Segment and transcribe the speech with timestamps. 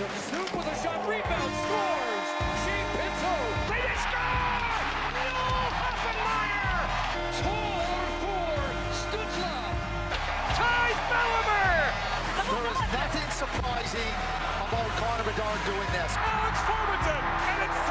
[0.00, 2.28] Took Soup with a shot, rebound, scores!
[2.96, 3.36] Pinto,
[3.68, 4.64] they score!
[5.12, 6.88] Noel Hoefenmayer!
[7.36, 8.64] For
[8.96, 9.60] Stützle!
[10.56, 11.84] Ty Bellimer!
[12.48, 14.12] There is nothing surprising
[14.64, 16.16] about Connor Bedard doing this.
[16.16, 16.56] Alex
[17.04, 17.89] and it's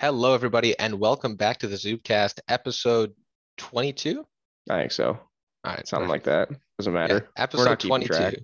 [0.00, 3.14] Hello, everybody, and welcome back to the Zubcast, episode
[3.56, 4.24] 22.
[4.70, 5.08] I think so.
[5.08, 5.18] All
[5.64, 6.50] right, Something like that.
[6.78, 7.14] Doesn't matter.
[7.14, 8.36] We're episode 22.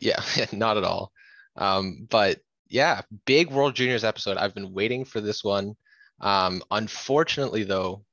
[0.00, 0.22] Yeah,
[0.52, 1.12] not at all.
[1.56, 4.38] Um, but yeah, big World Juniors episode.
[4.38, 5.76] I've been waiting for this one.
[6.18, 8.06] Um, unfortunately, though,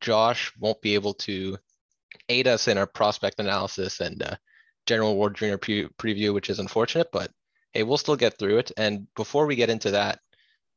[0.00, 1.58] Josh won't be able to
[2.28, 4.34] aid us in our prospect analysis and uh,
[4.84, 7.30] general World Junior pre- preview, which is unfortunate, but
[7.72, 8.72] hey, we'll still get through it.
[8.76, 10.18] And before we get into that,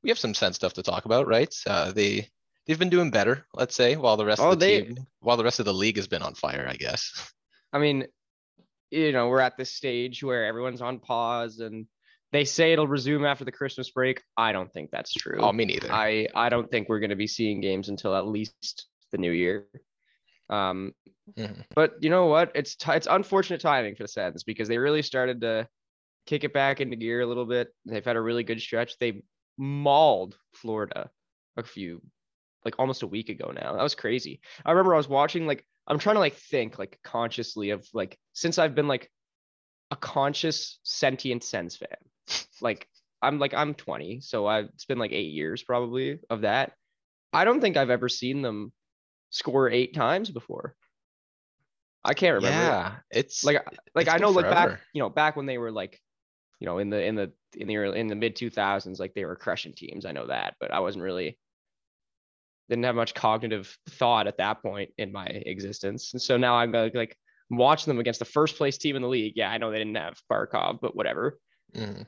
[0.04, 1.54] we have some Sens stuff to talk about, right?
[1.68, 2.28] Uh, they
[2.68, 5.38] they've been doing better, let's say, while the rest Oh, of the they- team, while
[5.38, 7.32] the rest of the league has been on fire, I guess.
[7.72, 8.06] I mean,
[8.92, 11.88] you know, we're at this stage where everyone's on pause and
[12.32, 14.22] they say it'll resume after the Christmas break.
[14.38, 15.40] I don't think that's true.
[15.40, 15.92] Oh, me neither.
[15.92, 19.32] I I don't think we're going to be seeing games until at least the new
[19.32, 19.68] year.
[20.50, 20.94] Um,
[21.38, 21.64] Mhm.
[21.74, 22.52] but you know what?
[22.54, 25.68] It's ti it's unfortunate timing for the Sens because they really started to
[26.26, 27.70] kick it back into gear a little bit.
[27.86, 28.98] They've had a really good stretch.
[29.00, 29.24] They
[29.58, 31.10] mauled Florida
[31.58, 32.02] a few,
[32.66, 33.74] like almost a week ago now.
[33.74, 34.42] That was crazy.
[34.66, 38.18] I remember I was watching like I'm trying to like think like consciously of like
[38.34, 39.12] since I've been like
[39.92, 41.88] a conscious sentient Sens fan.
[42.62, 42.88] Like
[43.22, 46.72] I'm like I'm 20, so I it's been like eight years probably of that.
[47.34, 48.72] I don't think I've ever seen them
[49.32, 50.76] score eight times before.
[52.06, 52.56] I can't remember.
[52.58, 53.66] Yeah, it's Like
[53.96, 56.00] like it's I know like back you know back when they were like
[56.64, 59.26] you know in the in the in the early, in the mid 2000s like they
[59.26, 60.06] were crushing teams.
[60.06, 61.38] I know that, but I wasn't really
[62.70, 66.14] didn't have much cognitive thought at that point in my existence.
[66.14, 67.18] And so now I'm like
[67.50, 69.34] watching them against the first place team in the league.
[69.36, 71.38] Yeah, I know they didn't have Barkov, but whatever.
[71.76, 72.06] mhm.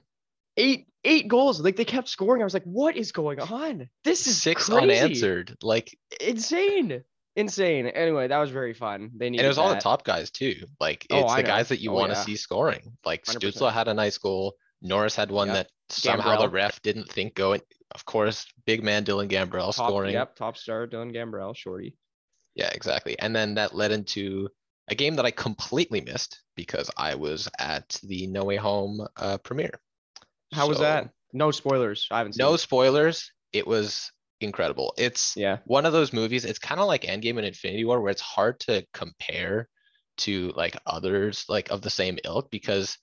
[0.55, 1.59] Eight eight goals.
[1.59, 2.41] Like they kept scoring.
[2.41, 3.89] I was like, what is going on?
[4.05, 4.83] This is six crazy.
[4.83, 5.57] unanswered.
[5.61, 7.03] Like, Insane.
[7.35, 7.87] Insane.
[7.87, 9.11] Anyway, that was very fun.
[9.15, 10.65] They needed and it was all the top guys too.
[10.79, 12.23] Like, Oh, it's I the guys that you Oh, want to yeah.
[12.23, 12.95] see scoring.
[13.05, 13.39] Like, 100%.
[13.39, 14.55] Stützle had a nice goal.
[14.81, 15.55] Norris had one Yep.
[15.55, 17.61] that somehow the ref didn't think going.
[17.91, 20.13] Of course, big man Dylan Gambrell top, scoring.
[20.13, 21.95] Yep, top star Dylan Gambrell, shorty.
[22.55, 23.17] Yeah, exactly.
[23.19, 24.47] And then that led into
[24.87, 29.37] a game that I completely missed because I was at the No Way Home uh,
[29.39, 29.79] premiere.
[30.53, 31.09] How was that?
[31.33, 32.07] No spoilers.
[32.11, 32.45] I haven't seen.
[32.45, 32.59] No it.
[32.59, 33.31] spoilers.
[33.51, 34.93] It was incredible.
[34.97, 35.59] It's Yeah.
[35.65, 36.45] one of those movies.
[36.45, 39.67] It's kind of like Endgame and Infinity War, where it's hard to compare
[40.17, 42.97] to like others like of the same ilk because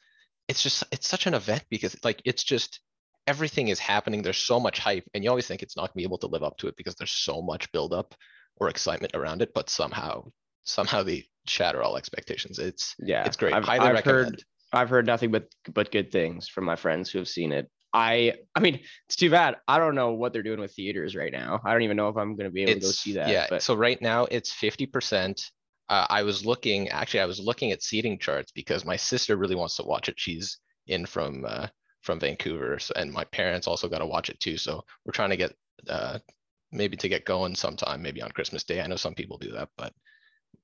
[0.49, 2.81] it's just it's such an event because like it's just
[3.27, 4.23] everything is happening.
[4.23, 6.43] There's so much hype, and you always think it's not gonna be able to live
[6.43, 8.15] up to it because there's so much buildup
[8.57, 9.53] or excitement around it.
[9.55, 10.25] But somehow,
[10.65, 12.59] somehow they shatter all expectations.
[12.59, 13.25] It's Yeah.
[13.27, 13.55] it's great.
[13.55, 14.27] I've, Highly I've recommend.
[14.27, 17.71] heard I've heard nothing but but good things from my friends who have seen it.
[17.93, 19.57] I I mean, it's too bad.
[19.69, 21.61] I don't know what they're doing with theaters right now.
[21.65, 23.29] I don't even know if I'm going to be able to go see that.
[23.29, 23.47] yeah.
[23.51, 25.51] but So right now it's fifty percent.
[25.89, 27.21] Uh, I was looking actually.
[27.21, 30.19] I was looking at seating charts because my sister really wants to watch it.
[30.19, 31.67] She's in from uh,
[32.03, 34.57] from Vancouver, so, and my parents also got to watch it too.
[34.57, 35.55] So we're trying to get
[35.89, 36.19] uh,
[36.71, 38.81] maybe to get going sometime, maybe on Christmas Day.
[38.81, 39.93] I know some people do that, but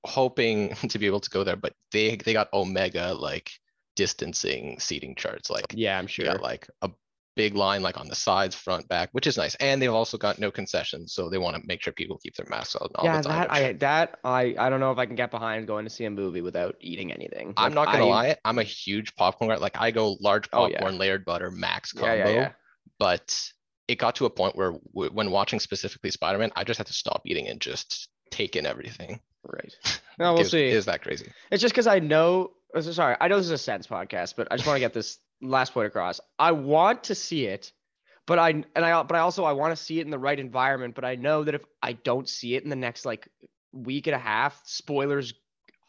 [0.05, 1.56] hoping to be able to go there.
[1.56, 3.50] But they they got Omega like
[3.97, 6.25] distancing seating charts, like yeah, I'm sure.
[6.25, 6.91] got like a
[7.38, 9.54] big line like on the sides, front, back, which is nice.
[9.60, 12.47] And they've also got no concessions, so they want to make sure people keep their
[12.50, 15.69] masks on yeah, that I that I I don't know if I can get behind
[15.69, 17.54] going to see a movie without eating anything.
[17.56, 19.56] I'm not gonna I- lie, I'm a huge popcorn guy.
[19.56, 20.78] Like I go large Oh, yeah.
[20.78, 22.12] popcorn, layered butter, max combo.
[22.15, 22.53] Yeah, yeah, yeah.
[22.99, 23.38] But
[23.87, 26.93] it got to a point where w- when watching specifically Spider-Man, I just had to
[26.93, 29.20] stop eating and just take in everything.
[29.44, 29.72] Right.
[30.19, 30.66] No, we'll Is- see.
[30.66, 31.31] Is that crazy?
[31.53, 32.50] It's just because I know.
[32.75, 34.93] uh, Sorry, I know this is a Sens podcast, but I just want to get
[34.93, 36.21] this last point across.
[36.38, 37.72] I want to see it,
[38.26, 40.38] but I and I but I also I want to see it in the right
[40.38, 40.94] environment.
[40.94, 43.29] But I know that if I don't see it in the next like
[43.73, 45.35] week and a half, spoilers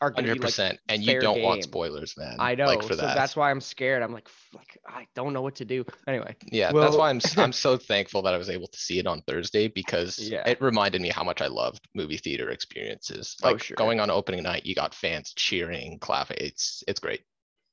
[0.01, 0.47] are gonna Hundred be like.
[0.47, 0.79] percent.
[0.87, 2.37] And you don't want spoilers, man.
[2.39, 3.15] I know, Like for so that.
[3.15, 4.01] that's why I'm scared.
[4.01, 5.85] I'm like, f- like I don't know what to do.
[6.07, 8.99] Anyway, Yeah, that's why I'm s- I'm so thankful that I was able to see
[8.99, 10.43] it on Thursday because Yeah.
[10.47, 13.35] it reminded me how much I loved movie theater experiences.
[13.43, 13.77] Oh, Like sure.
[13.77, 16.37] going on opening night, you got fans cheering, clapping.
[16.39, 17.21] It's it's great.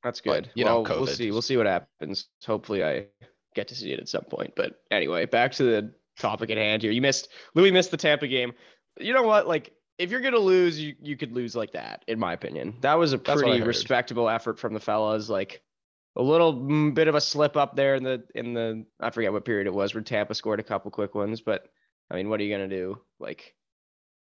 [0.06, 0.50] That's But, good.
[0.54, 1.30] you know, well, we'll see.
[1.30, 2.28] We'll see what happens.
[2.46, 3.06] Hopefully, I
[3.54, 4.52] get to see it at some point.
[4.56, 6.92] But anyway, back to the topic at hand here.
[6.92, 8.52] You missed Louis missed the Tampa game.
[8.98, 9.46] You know what?
[9.46, 12.76] Like, if you're gonna lose, you you could lose like that, in my opinion.
[12.80, 15.28] That was a pretty respectable effort from the fellas.
[15.28, 15.62] Like,
[16.16, 19.32] a little mm, bit of a slip up there in the in the I forget
[19.32, 21.66] what period it was where Tampa scored a couple quick ones, but
[22.10, 23.00] I mean, what are you gonna do?
[23.18, 23.54] Like,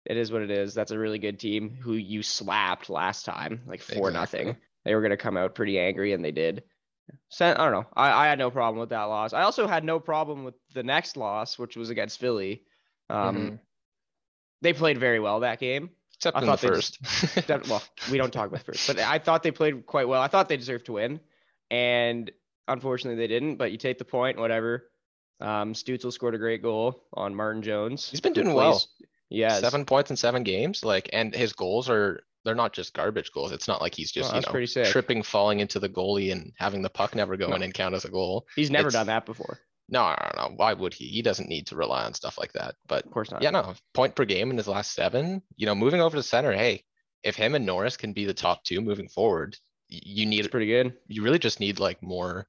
[0.06, 0.74] it is what it is.
[0.74, 4.14] That's a really good team who you slapped last time, like four Exactly.
[4.46, 4.58] nothing.
[4.89, 6.63] They were gonna come out pretty angry, and they did.
[7.30, 7.86] So, I don't know.
[7.95, 9.33] I, I had no problem with that loss.
[9.33, 12.63] I also had no problem with the next loss, which was against Philly.
[13.07, 13.59] Um, Mhm.
[14.62, 15.91] They played very well that game.
[16.15, 17.50] Except I in the thought just- first.
[17.69, 20.21] Well, we don't talk about first, but I thought they played quite well.
[20.24, 21.19] I thought they deserved to win,
[21.69, 22.31] and
[22.68, 23.57] unfortunately they didn't.
[23.57, 24.89] But you take the point, whatever.
[25.39, 28.09] Um, Stützle scored a great goal on Martin Jones.
[28.09, 28.83] He's been doing well.
[29.30, 33.31] Yeah, Seven points in seven games, like, and his goals are, they're not just garbage
[33.33, 33.51] goals.
[33.51, 34.86] It's not like he's just, you that's know, pretty sick.
[34.88, 37.56] tripping, falling into the goalie and having the puck never go No.
[37.56, 38.47] in and count as a goal.
[38.56, 39.59] He's never it's- done that before.
[39.91, 40.53] No, no, no.
[40.56, 41.07] Why would he?
[41.07, 42.75] He doesn't need to rely on stuff like that.
[42.88, 43.41] But Of course not.
[43.41, 46.53] yeah, no, point per game in his last seven, you know, moving over to center,
[46.53, 46.83] hey,
[47.24, 49.57] if him and Norris can be the top two moving forward,
[49.91, 50.94] y- you need, it's pretty good.
[51.07, 52.47] you really just need like more,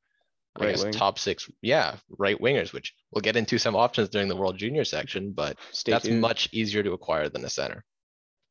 [0.57, 0.93] I Right guess, wing.
[0.93, 4.85] top six, yeah, right wingers, which we'll get into some options during the World Junior
[4.85, 6.21] section, but Stay that's tuned.
[6.21, 7.85] much easier to acquire than a center.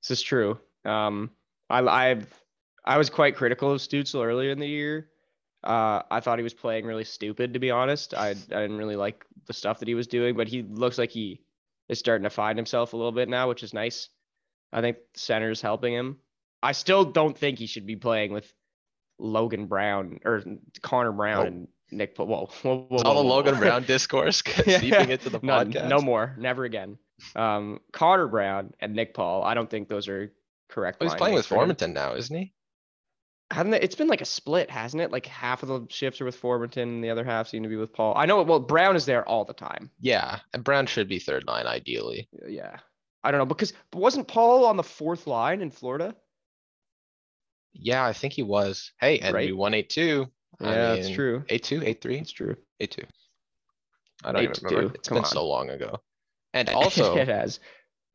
[0.01, 0.59] This is true.
[0.86, 1.31] Um,
[1.70, 2.34] I I've
[2.86, 5.10] I was quite critical of Stützle earlier in the year.
[5.64, 8.14] Uh, I thought he was playing really stupid, to be honest.
[8.14, 11.12] I I didn't really like the stuff that he was doing, but he looks like
[11.12, 11.42] he
[11.90, 14.10] is starting to find himself a little bit now, which is nice.
[14.72, 16.18] I think center is helping him.
[16.62, 18.52] I still don't think he should be playing with
[19.18, 20.44] Logan Brown or
[20.82, 22.16] Connor Brown and Nick.
[22.18, 23.56] Whoa, whoa, whoa, whoa, All the Logan.
[23.60, 24.80] Brown discourse Yeah.
[24.80, 25.88] seeping into the podcast.
[25.90, 26.98] no more, never again.
[27.36, 29.44] Um, Connor Brown and Nick Paul.
[29.44, 30.32] I don't think those are
[30.69, 30.98] correct.
[31.01, 31.48] Oh, He's playing with.
[31.48, 32.54] Formenton now, isn't he?
[33.51, 35.12] Haven't they, it's been like a split, hasn't it?
[35.12, 37.75] Like half of the shifts are with Formenton, and the other half seem to be
[37.77, 38.13] with Paul.
[38.16, 38.44] I know.
[38.44, 39.89] Well, Brown is there all the time.
[40.00, 42.30] Yeah, and Brown should be third line ideally.
[42.48, 42.77] Yeah,
[43.24, 46.16] I don't know because wasn't Paul on the fourth line in Florida?
[47.74, 48.92] Yeah, I think he was.
[49.00, 49.56] Hey, and we Right?
[49.56, 50.27] won eight two.
[50.62, 51.44] Yeah, that's true.
[51.50, 52.56] Eight two, eight three, It's true.
[52.80, 53.06] eight two.
[54.24, 54.95] I don't even 8-2, remember.
[54.95, 55.31] It's come been on.
[55.31, 56.01] so long ago.
[56.54, 57.60] And also it has.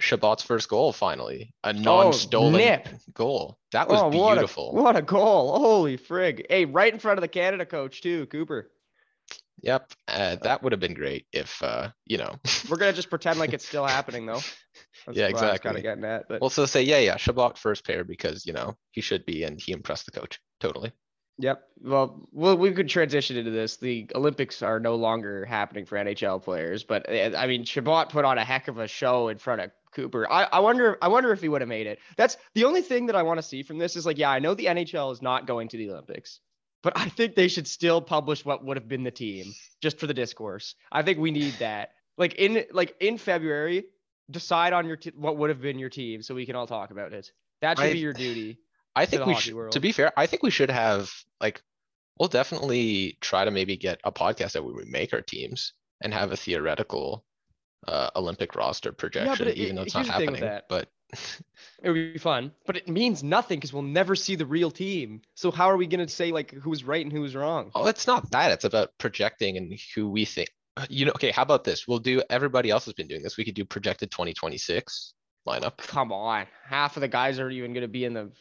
[0.04, 2.88] Chabot's first goal finally, a non-stolen Oh, nip.
[3.12, 3.58] goal.
[3.72, 4.70] That was oh, what beautiful.
[4.70, 5.58] a what a goal!
[5.58, 6.44] Holy frig!
[6.48, 8.70] Hey, right in front of the Canada coach too, Cooper.
[9.62, 12.34] Yep, uh, that would have been great if, uh, you know,
[12.68, 14.40] We're gonna just pretend like it's still happening though.
[15.06, 15.76] That's Yeah, what was Kind exactly.
[15.78, 18.76] of getting at, but well, so say, yeah, yeah, Chabot first pair because, you know,
[18.90, 20.40] he should be and he impressed the coach.
[20.60, 20.92] Totally.
[21.38, 21.64] Yep.
[21.82, 23.76] Well, well, we could transition into this.
[23.78, 28.24] The Olympics are no longer happening for NHL players, but uh, I mean, Chabot put
[28.24, 30.31] on a heck of a show in front of Cooper.
[30.31, 31.99] I, I wonder, I wonder if he would have made it.
[32.17, 34.38] That's the only thing that I want to see from this is like, yeah, I
[34.38, 36.41] know the NHL is not going to the Olympics,
[36.82, 40.06] but I think they should still publish what would have been the team just for
[40.06, 40.75] the discourse.
[40.93, 41.91] I think we need that.
[42.17, 43.85] Like in like in February,
[44.31, 46.91] decide on your t- what would have been your team so we can all talk
[46.91, 47.31] about it.
[47.61, 48.58] That should I- be your duty.
[48.96, 49.73] I think we should, world.
[49.73, 51.11] to be fair, I think we should have
[51.41, 51.61] like,
[52.19, 56.14] we'll definitely try to maybe get a podcast that we would make our teams and
[56.14, 57.25] have a theoretical
[57.88, 60.50] uh, Olympic roster projection, it- even though it's not here's the thing with happening.
[60.50, 60.69] that.
[60.69, 60.88] But
[61.82, 65.20] It would be fun, but it means nothing because we'll never see the real team.
[65.34, 67.70] So how are we gonna say like who was right and who was wrong?
[67.75, 68.50] oh, it's not that.
[68.52, 70.48] It's about projecting and who we think.
[70.88, 71.31] You know, okay.
[71.31, 71.86] How about this?
[71.86, 72.20] We'll do.
[72.31, 73.36] Everybody else has been doing this.
[73.36, 75.14] We could do projected 2026
[75.46, 75.76] lineup.
[75.76, 78.32] Come on, half of the guys aren't even gonna be in the.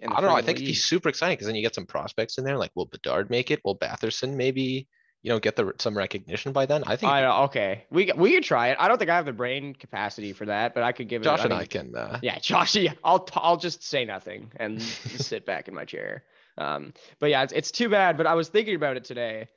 [0.00, 0.36] In I don't know.
[0.36, 2.56] I think it'd be super exciting because then you get some prospects in there.
[2.58, 3.60] Like, will Bedard make it?
[3.64, 4.88] Will Batherson maybe,
[5.22, 6.82] you know, get the some recognition by then?
[6.86, 7.42] I think I know.
[7.44, 8.76] Okay, we we could try it.
[8.80, 11.24] I don't think I have the brain capacity for that, but I could give it.
[11.24, 11.94] Josh and mean, I can.
[11.94, 12.74] Uh, Yeah, Josh.
[12.74, 16.24] Yeah, I'll I'll just say nothing and sit back in my chair.
[16.58, 18.16] Um, but yeah, it's, it's too bad.
[18.16, 19.48] But I was thinking about it today,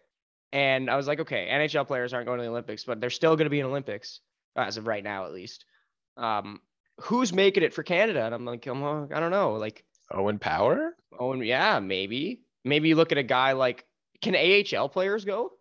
[0.51, 3.35] and I was like, okay, NHL players aren't going to the Olympics, but they're still
[3.35, 4.19] going to be in Olympics
[4.55, 5.65] as of right now, at least.
[6.17, 6.61] Um,
[7.01, 8.25] who's making it for Canada?
[8.25, 9.53] And I'm like, I'm, I don't know.
[9.53, 10.95] Like, Owen Power.
[11.19, 12.41] and yeah, maybe.
[12.63, 13.85] Maybe you look at a guy like,
[14.21, 15.51] can AHL players go?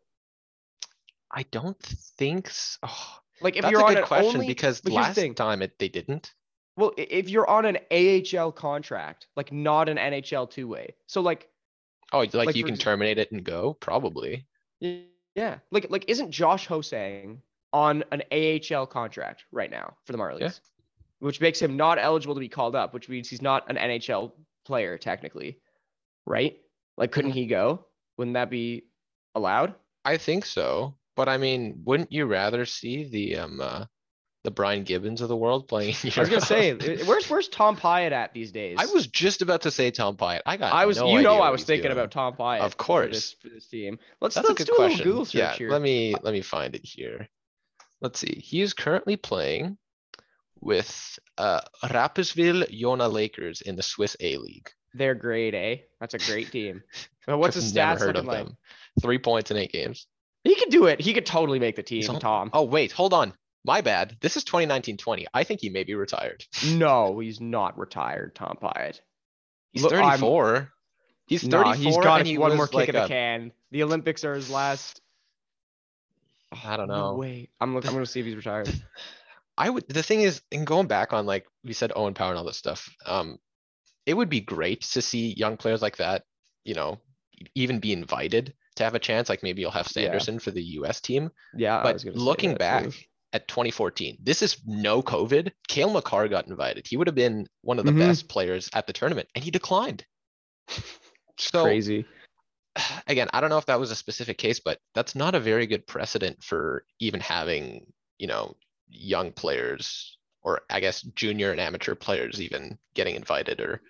[1.33, 2.79] I don't think so.
[2.83, 6.35] Oh, Like, if you're a on good question only, because last time it they didn't.
[6.77, 11.49] Well, if you're on an AHL contract, like not an NHL two way, so like
[12.13, 14.47] Oh, like, Like, you for can terminate it and go probably.
[14.81, 15.59] Yeah.
[15.71, 17.41] Like like isn't Josh Ho-Sang
[17.73, 20.61] on an AHL contract right now for the Marlies?
[21.21, 24.33] Which makes him not eligible to be called up, which means he's not an NHL
[24.67, 25.59] player technically.
[26.27, 26.59] Right?
[26.99, 27.87] Like couldn't he go?
[28.19, 28.85] Wouldn't that be
[29.35, 29.75] allowed?
[30.05, 33.85] I think so, but I mean, wouldn't you rather see the um uh,
[34.45, 35.95] the Brian Gibbons of the world playing?
[36.03, 38.77] in I was gonna say, where's where's Tom Pyatt at these days?
[38.81, 40.41] I was just about to say Tom Pyatt.
[40.47, 40.73] I got.
[40.73, 41.99] I was no you know I was thinking doing.
[41.99, 43.15] about Tom Pyatt Of for course.
[43.15, 43.99] this, for this team.
[44.21, 45.71] Let's That's let's do a little Google search yeah, here.
[45.71, 47.29] let me let me find it here.
[48.01, 48.41] Let's see.
[48.45, 49.79] He is currently playing
[50.61, 54.71] with uh Rapperswil Jona Lakers in the Swiss A League.
[54.95, 55.77] They're great, eh?
[56.01, 56.83] That's a great team.
[57.27, 58.45] What's his stats heard looking of like?
[58.45, 58.57] them.
[59.01, 60.07] Three points in eight games.
[60.45, 61.01] He could do it.
[61.01, 62.51] He could totally make the team, Tom.
[62.53, 63.33] Oh, wait, hold on.
[63.65, 64.17] My bad.
[64.21, 65.27] This is 2019-20.
[65.33, 66.45] I think he may be retired.
[66.67, 69.01] No, he's not retired, Tom Pyatt.
[69.73, 70.73] He's Look, I'm- 34.
[71.27, 73.53] He's Nah, 34 he's got he one more kick like in the a- can.
[73.71, 75.01] The Olympics are his last.
[76.65, 77.15] I don't No know.
[77.15, 77.49] way.
[77.61, 77.89] I'm looking.
[77.89, 78.69] I'm gonna see if he's retired.
[79.59, 82.39] I would, the thing is, in going back on like, we said Owen Power and
[82.39, 83.39] all this stuff, um,
[84.07, 86.25] it would be great to see young players like that,
[86.65, 86.99] you know,
[87.55, 90.03] even be invited to have a chance, like maybe you'll have Yeah.
[90.05, 91.31] Sanderson for the US team.
[91.57, 92.93] Yeah, But looking back too.
[93.33, 95.53] at 2014, this is no COVID.
[95.69, 96.87] Cale Makar got invited.
[96.87, 97.99] He would have been one of the Mhm.
[97.99, 100.05] best players at the tournament and he declined.
[101.39, 102.05] So crazy.
[103.07, 105.67] again, I don't know if that was a specific case, but that's not a very
[105.67, 107.87] good precedent for even having,
[108.19, 108.57] you know,
[108.89, 113.81] young players or I guess junior and amateur players even getting invited or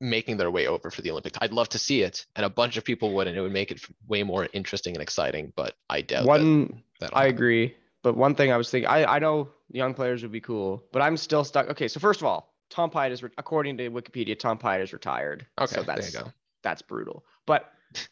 [0.00, 1.38] making their way over for the Olympics.
[1.40, 3.70] I'd love to see it and a bunch of people would, and it would make
[3.70, 6.28] it way more interesting and exciting, but I doubt that.
[6.28, 7.34] One, that'll I happen.
[7.34, 7.74] agree.
[8.02, 11.02] But one thing I was thinking, I I know young players would be cool, but
[11.02, 11.68] I'm still stuck.
[11.70, 14.92] Okay, so first of all, Tom Pyatt is, re- according to Wikipedia, Tom Pyatt is
[14.92, 15.46] retired.
[15.58, 16.32] Okay, so there you that's go.
[16.62, 17.24] that's brutal.
[17.44, 17.70] But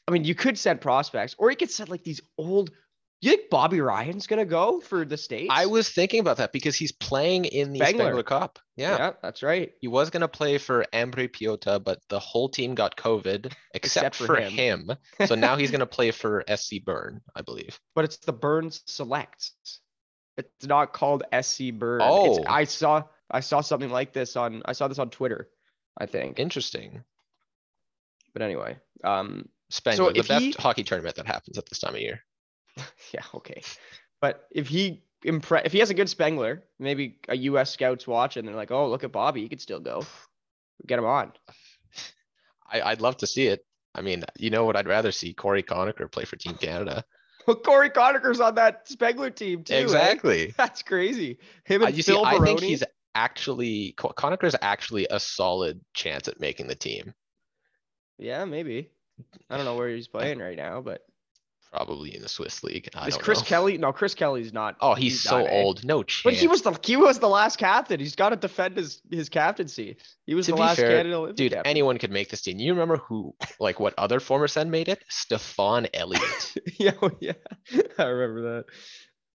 [0.08, 2.70] I mean, you could send prospects, or you could send like these old.
[3.22, 5.48] You think Bobby Ryan's gonna go for the states?
[5.50, 8.04] I was thinking about that because he's playing in the Spengler.
[8.04, 8.58] Spengler Cup.
[8.76, 9.12] Yeah.
[9.22, 9.72] that's right.
[9.80, 14.26] He was gonna play for Ambrì-Piotta, but the whole team got COVID except, Except for
[14.26, 14.90] for him.
[14.90, 15.26] him.
[15.26, 17.80] So now he's gonna play for SC Bern, I believe.
[17.94, 19.80] But it's the Burns Selects.
[20.36, 22.02] It's not called SC Bern.
[22.04, 22.36] Oh.
[22.36, 25.48] It's, I saw I saw something like this on I saw this on Twitter,
[25.98, 26.38] I think.
[26.38, 27.02] Interesting.
[28.34, 32.00] But anyway, um, Spengler, the best he- hockey tournament that happens at this time of
[32.02, 32.20] year.
[33.12, 33.62] yeah, okay.
[34.20, 38.36] But if he impre- if he has a good Spengler, maybe a US scouts watch
[38.36, 40.04] and they're like, oh, look at Bobby, he could still go.
[40.86, 41.32] Get him on.
[42.70, 43.64] I, I'd love to see it.
[43.94, 47.04] I mean, you know what I'd rather see Cory Conacher play for Team Canada.
[47.46, 49.72] Well, Cory Conacher's on that Spengler team too.
[49.74, 49.80] eh?
[49.80, 50.52] exactly.
[50.56, 51.38] That's crazy.
[51.62, 52.64] Him Uh, and you see, Phil I think Varone.
[52.64, 52.82] he's
[53.14, 57.14] actually Co- Conacher's actually a solid chance at making the team.
[58.18, 58.90] Yeah, maybe.
[59.48, 61.02] I don't know where he's playing right now, but
[61.72, 62.88] Probably in the Swiss league.
[62.94, 63.44] I is Chris know.
[63.44, 63.78] Kelly?
[63.78, 64.76] No, Chris Kelly's not.
[64.80, 65.62] Oh, he's, so not, eh?
[65.62, 65.84] old.
[65.84, 66.22] No chance.
[66.22, 68.00] But he was the he was the last captain.
[68.00, 69.96] He's got to defend his his captaincy.
[70.26, 71.70] He was To the last fair, Canada Olympic Dude, captain.
[71.70, 72.58] anyone could make this team.
[72.58, 75.04] You remember who, like, what other former Sen made it?
[75.08, 76.54] Stefan Elliott.
[76.78, 77.32] yeah, oh, yeah,
[77.98, 78.64] I remember that.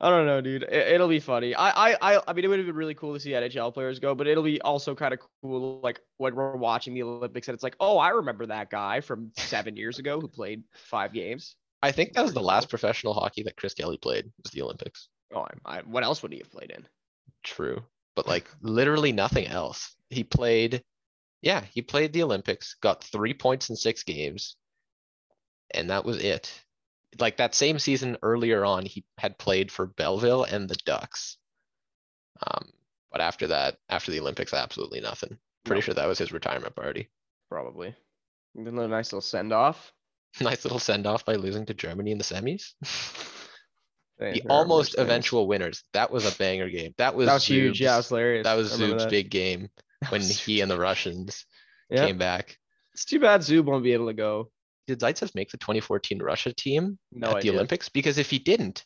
[0.03, 0.63] I don't know, dude.
[0.63, 1.55] It, will be funny.
[1.55, 3.99] I, I, I, I mean, it would have been really cool to see NHL players
[3.99, 7.55] go, but it'll be also kind of cool, like when we're watching the Olympics, and
[7.55, 11.55] it's like, oh, I remember that guy from seven years ago who played five games.
[11.83, 15.09] I think that was the last professional hockey that Chris Kelly played was the Olympics.
[15.35, 16.87] Oh, I, I, what else would he have played in?
[17.43, 17.83] True.
[18.17, 19.95] But like literally nothing else.
[20.11, 20.83] He played,
[21.43, 24.57] yeah, he played the Olympics, got three points in six games.
[25.73, 26.53] And that was it.
[27.19, 31.39] Like that same season earlier on, he had played for Belleville and the Ducks.
[32.47, 32.71] Um,
[33.11, 35.39] but after that, after the Olympics, absolutely nothing.
[35.65, 35.85] Pretty No.
[35.85, 37.09] sure that was his retirement party.
[37.49, 37.95] Probably.
[38.57, 39.93] And then a nice little send off.
[40.41, 42.73] Nice little send off by losing to Germany in the semis.
[44.19, 45.83] The there are worse almost eventual winners.
[45.95, 46.93] That was a banger game.
[46.99, 47.81] That was That was huge.
[47.81, 48.45] Yeah, it was hilarious.
[48.45, 49.11] That was Zub's that.
[49.11, 49.71] big game
[50.11, 51.47] when he and the Russians
[51.89, 52.05] Yeah.
[52.05, 52.59] came back.
[52.93, 54.51] It's too bad Zub won't be able to go.
[54.87, 57.53] Did Zaitsev make the 2014 Russia team No at idea.
[57.53, 57.89] the Olympics?
[57.89, 58.85] Because if he didn't,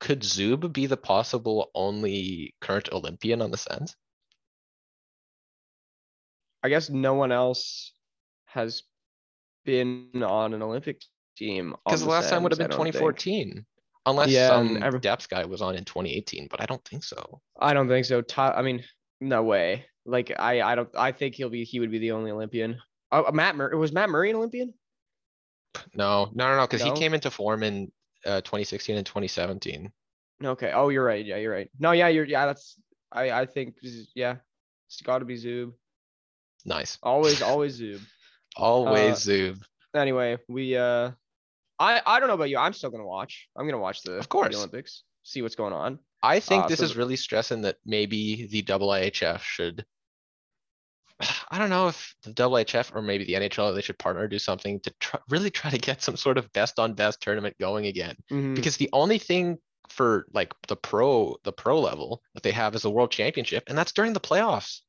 [0.00, 3.94] could Zub be the possible only current Olympian on the Sens?
[6.64, 7.92] I guess no one else
[8.46, 8.82] has
[9.66, 11.02] been on an Olympic
[11.36, 11.72] team.
[11.72, 12.94] on Because the last time would have Sens, been I don't think.
[12.94, 13.66] 2014.
[14.06, 17.02] Unless Yeah, some and every- depth guy was on in 2018, but I don't think
[17.04, 17.40] so.
[17.60, 18.22] I don't think so.
[18.22, 18.84] Ty- I mean,
[19.20, 19.84] no way.
[20.04, 20.88] Like I, I don't.
[20.96, 21.64] I think he'll be.
[21.64, 22.78] He would be the only Olympian.
[23.10, 23.76] Oh, Matt Murray.
[23.76, 24.72] Was Matt Murray an Olympian?
[25.94, 26.94] No, no, no, no, because No?
[26.94, 27.90] he came into form in
[28.24, 29.90] uh, 2016 and 2017.
[30.44, 30.70] Okay.
[30.72, 31.24] Oh, you're right.
[31.26, 31.68] Yeah, you're right.
[31.80, 32.24] No, yeah, you're.
[32.24, 32.76] Yeah, that's.
[33.10, 33.30] I.
[33.32, 33.74] I think.
[33.84, 34.36] Z- Yeah,
[34.88, 35.72] it's got to be Zub.
[36.64, 36.98] Nice.
[37.02, 38.00] Always, always Zub.
[38.56, 39.62] Always Zub.
[39.94, 40.76] Anyway, we.
[40.76, 41.10] uh
[41.78, 42.00] I.
[42.06, 42.58] I don't know about you.
[42.58, 43.48] I'm still gonna watch.
[43.56, 44.54] I'm gonna watch the, Of the course.
[44.56, 45.02] Olympics.
[45.22, 45.98] See what's going on.
[46.22, 49.84] I think Uh, this so is the- really stressing that maybe the double IHF should.
[51.50, 54.38] I don't know if the double HF or maybe the NHL, they should partner, do
[54.38, 57.86] something to try, really try to get some sort of best on best tournament going
[57.86, 58.16] again.
[58.30, 58.54] Mhm.
[58.54, 59.58] Because the only thing
[59.88, 63.76] for like the pro, the pro level that they have is the world championship, and
[63.78, 64.80] that's during the playoffs.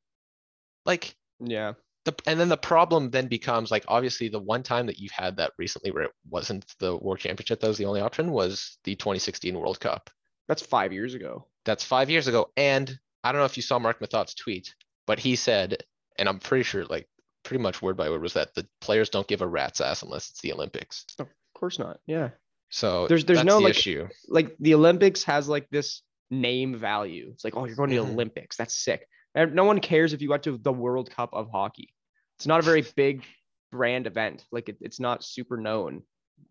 [0.84, 1.74] Like Yeah.
[2.10, 5.36] The, and then the problem then becomes like, obviously the one time that you've had
[5.36, 8.94] that recently where it wasn't the world championship, that was the only option was the
[8.96, 10.10] 2016 World Cup.
[10.48, 11.46] That's five years ago.
[11.64, 12.50] That's five years ago.
[12.56, 14.74] And I don't know if you saw Mark Mathot's tweet,
[15.06, 15.82] but he said,
[16.18, 17.06] and I'm pretty sure, like,
[17.44, 20.30] pretty much word by word was that the players don't give a rat's ass unless
[20.30, 21.04] it's the Olympics.
[21.18, 22.00] Of course not.
[22.06, 22.30] Yeah.
[22.70, 24.08] So There's- there's no, the like, issue.
[24.28, 27.30] Like the Olympics has like this name value.
[27.32, 28.12] It's like, oh, you're going to the Mhm.
[28.12, 28.56] Olympics.
[28.56, 29.06] That's sick.
[29.34, 31.94] No one cares if you went to the World Cup of hockey.
[32.38, 33.24] It's not a very big
[33.72, 34.44] brand event.
[34.52, 36.02] Like it, it's not super known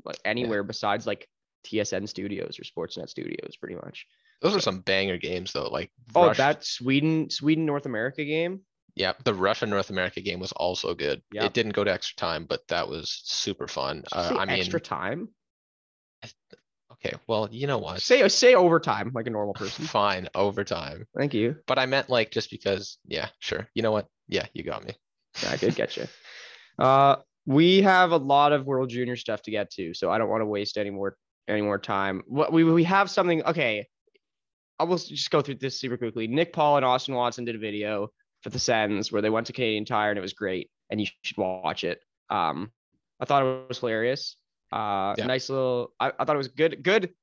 [0.04, 1.28] like anywhere besides like
[1.66, 4.06] TSN studios or Sportsnet studios, pretty much.
[4.42, 5.70] Those are some banger games though.
[5.70, 8.62] Like Oh, Rush- that Sweden Sweden North America game.
[8.96, 11.22] yeah, the Russia North America game was also good.
[11.32, 11.46] Yeah.
[11.46, 14.04] It didn't go to extra time, but that was super fun.
[14.12, 15.30] Uh, I mean, extra time.
[16.94, 18.02] okay, well, you know what?
[18.02, 19.86] Say say overtime like a normal person.
[19.86, 21.06] Fine, overtime.
[21.16, 21.56] Thank you.
[21.68, 23.68] But I meant like just because, yeah, sure.
[23.74, 24.08] You know what?
[24.28, 24.94] Yeah, you got me.
[25.44, 26.08] Yeah, I did get you.
[26.80, 30.30] Uh, we have a lot of World Junior stuff to get to, so I don't
[30.30, 31.16] want to waste any more
[31.48, 32.24] any more time.
[32.28, 33.44] What we we have something.
[33.44, 33.88] Okay,
[34.80, 36.28] I will just go through this super quickly.
[36.28, 38.10] Nick Paul and Austin Watson did a video
[38.44, 41.08] for the Sens where they went to Canadian Tire and it was great, and you
[41.24, 42.00] should watch it.
[42.30, 42.72] Um,
[43.20, 44.36] I thought it was hilarious.
[44.72, 45.26] Uh, Yeah.
[45.26, 45.94] nice little.
[46.00, 46.84] I, I thought it was good.
[46.84, 47.14] Good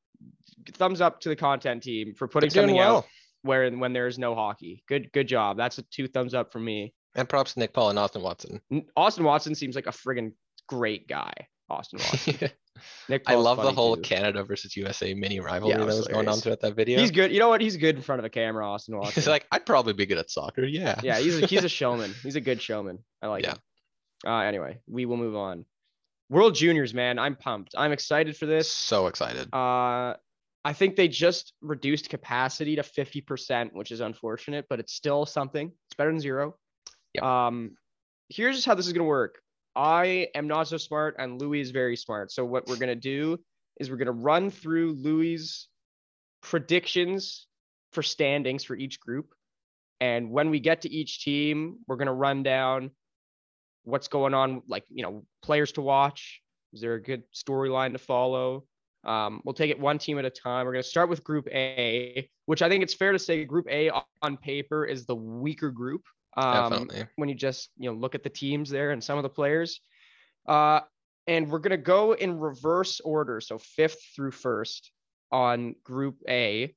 [0.73, 2.99] thumbs up to the content team for putting They're something well.
[2.99, 3.07] out
[3.43, 4.83] where when there's no hockey.
[4.89, 5.59] Good good job.
[5.59, 6.95] That's a two thumbs up from me.
[7.15, 8.61] And props to Nick Paul and Austin Watson.
[8.97, 10.33] Austin Watson seems like a friggin'
[10.69, 11.33] great guy.
[11.71, 12.51] Austin Watson.
[13.09, 14.03] Nick I love the whole too.
[14.03, 16.99] Canada versus USA mini rivalry it that was was going on throughout that video.
[17.01, 17.31] He's good.
[17.31, 17.61] You know what?
[17.61, 19.15] He's good in front of a camera, Austin Watson.
[19.15, 20.65] He's like, I'd probably be good at soccer.
[20.65, 21.01] Yeah.
[21.03, 22.13] yeah, he's a, he's a showman.
[22.23, 22.99] He's a good showman.
[23.23, 23.53] I like Yeah.
[23.53, 23.59] him.
[24.27, 25.65] Uh, anyway, we will move on.
[26.31, 27.75] World Juniors, man, I'm pumped.
[27.79, 28.71] I'm excited for this.
[28.73, 29.49] so excited.
[29.55, 30.15] Uh,
[30.67, 35.67] I think they just reduced capacity to 50%, which is unfortunate, but it's still something.
[35.89, 36.57] It's better than zero.
[37.21, 37.77] Um,
[38.29, 39.41] here's how this is going to work.
[39.77, 42.31] I am not so smart, and Louis is very smart.
[42.31, 43.39] So what we're going to do
[43.81, 45.69] is we're going to run through Louis'
[46.43, 47.47] predictions
[47.93, 49.35] for standings for each group.
[50.01, 52.91] And when we get to each team, we're going to run down
[53.85, 56.41] what's going on, like, you know, players to watch.
[56.73, 58.65] Is there a good storyline to follow?
[59.05, 60.67] Um, we'll take it one team at a time.
[60.67, 63.67] We're going to start with Group A, which I think it's fair to say Group
[63.71, 63.91] A
[64.23, 66.03] on paper is the weaker group.
[66.37, 67.07] Um, Definitely.
[67.17, 69.81] when you just you know look at the teams there and some of the players.
[70.47, 70.81] Uh,
[71.27, 74.91] and we're gonna go in reverse order, so fifth through first
[75.33, 76.75] on Group A.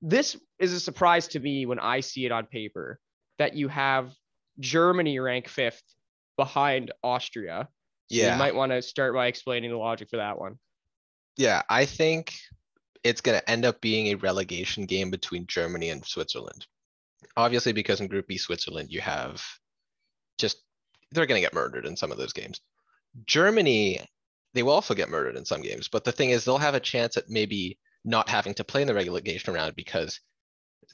[0.00, 2.98] This is a surprise to me when I see it on paper
[3.38, 4.12] that you have
[4.58, 5.82] Germany rank fifth
[6.36, 7.68] behind Austria.
[8.10, 8.32] So Yeah.
[8.32, 10.58] you might want to start by explaining the logic for that one.
[11.36, 12.34] Yeah, I think
[13.04, 16.66] it's going to end up being a relegation game between Germany and Switzerland.
[17.36, 19.42] Obviously, because in Group B, Switzerland, you have
[20.38, 20.58] just,
[21.10, 22.60] they're going to get murdered in some of those games.
[23.26, 24.00] Germany,
[24.54, 26.80] they will also get murdered in some games, but the thing is, they'll have a
[26.80, 30.20] chance at maybe not having to play in the relegation round because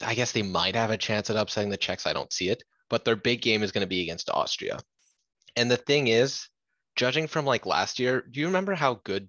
[0.00, 2.06] I guess they might have a chance at upsetting the Czechs.
[2.06, 4.78] I don't see it, but their big game is going to be against Austria.
[5.56, 6.48] And the thing is,
[6.94, 9.28] judging from like last year, do you remember how good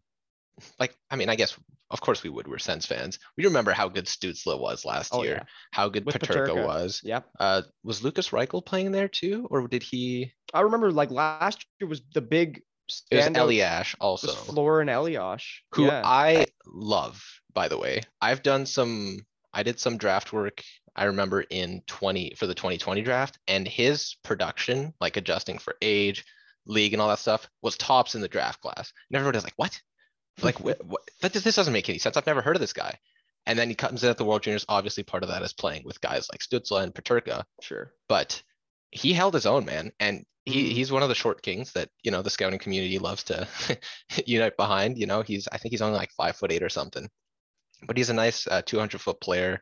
[0.79, 1.57] like I mean, I guess
[1.91, 2.47] of course we would.
[2.47, 3.19] We're Sens fans.
[3.37, 5.33] We remember how good Stützle was last Oh year.
[5.35, 5.43] yeah.
[5.71, 6.65] How good With Peterka Peterka.
[6.65, 7.01] was.
[7.03, 7.25] Yep.
[7.39, 10.33] Uh, was Lukas Reichel playing there too, or did he?
[10.53, 12.61] I remember like last year was the big
[13.11, 15.43] It was Elias also, was Florian Elias.
[15.73, 16.01] who yeah.
[16.05, 17.23] I love.
[17.53, 19.25] By the way, I've done some.
[19.53, 20.61] I did some draft work.
[20.95, 26.23] I remember in 20 for the 2020 draft, and his production, like adjusting for age,
[26.65, 28.91] league, and all that stuff, was tops in the draft class.
[29.09, 29.79] And everybody's like, "What?
[30.41, 30.83] Like, what?
[30.85, 31.01] what?
[31.21, 32.15] That, this doesn't make any sense.
[32.17, 32.97] I've never heard of this guy."
[33.45, 34.65] And then he comes in at the World Juniors.
[34.69, 37.93] Obviously, part of that is playing with guys like Stützle and Peterka, sure.
[38.07, 38.41] but
[38.91, 39.91] he held his own, man.
[39.99, 40.73] And he, Mhm.
[40.73, 43.47] he's one of the short kings that you know the scouting community loves to
[44.25, 44.97] unite behind.
[44.97, 47.09] You know, he's I think he's only like five foot eight or something,
[47.87, 49.61] but he's a nice uh, 200 foot player.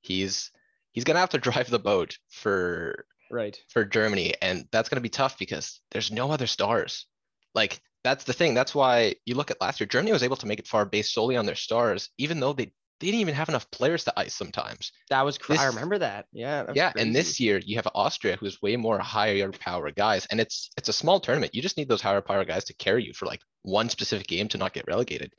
[0.00, 0.50] He's
[0.92, 3.58] he's gonna have to drive the boat for Right.
[3.68, 7.06] for Germany, and that's gonna be tough because there's no other stars.
[7.54, 8.54] Like that's the thing.
[8.54, 11.12] That's why you look at last year, Germany was able to make it far based
[11.12, 14.34] solely on their stars, even though they they didn't even have enough players to ice
[14.34, 14.90] sometimes.
[15.10, 16.26] That was cr- I remember that.
[16.32, 16.64] Yeah.
[16.64, 20.40] that Yeah, and this year you have Austria, who's way more higher power guys, and
[20.40, 21.54] it's it's a small tournament.
[21.54, 24.48] You just need those higher power guys to carry you for like one specific game
[24.48, 25.32] to not get relegated.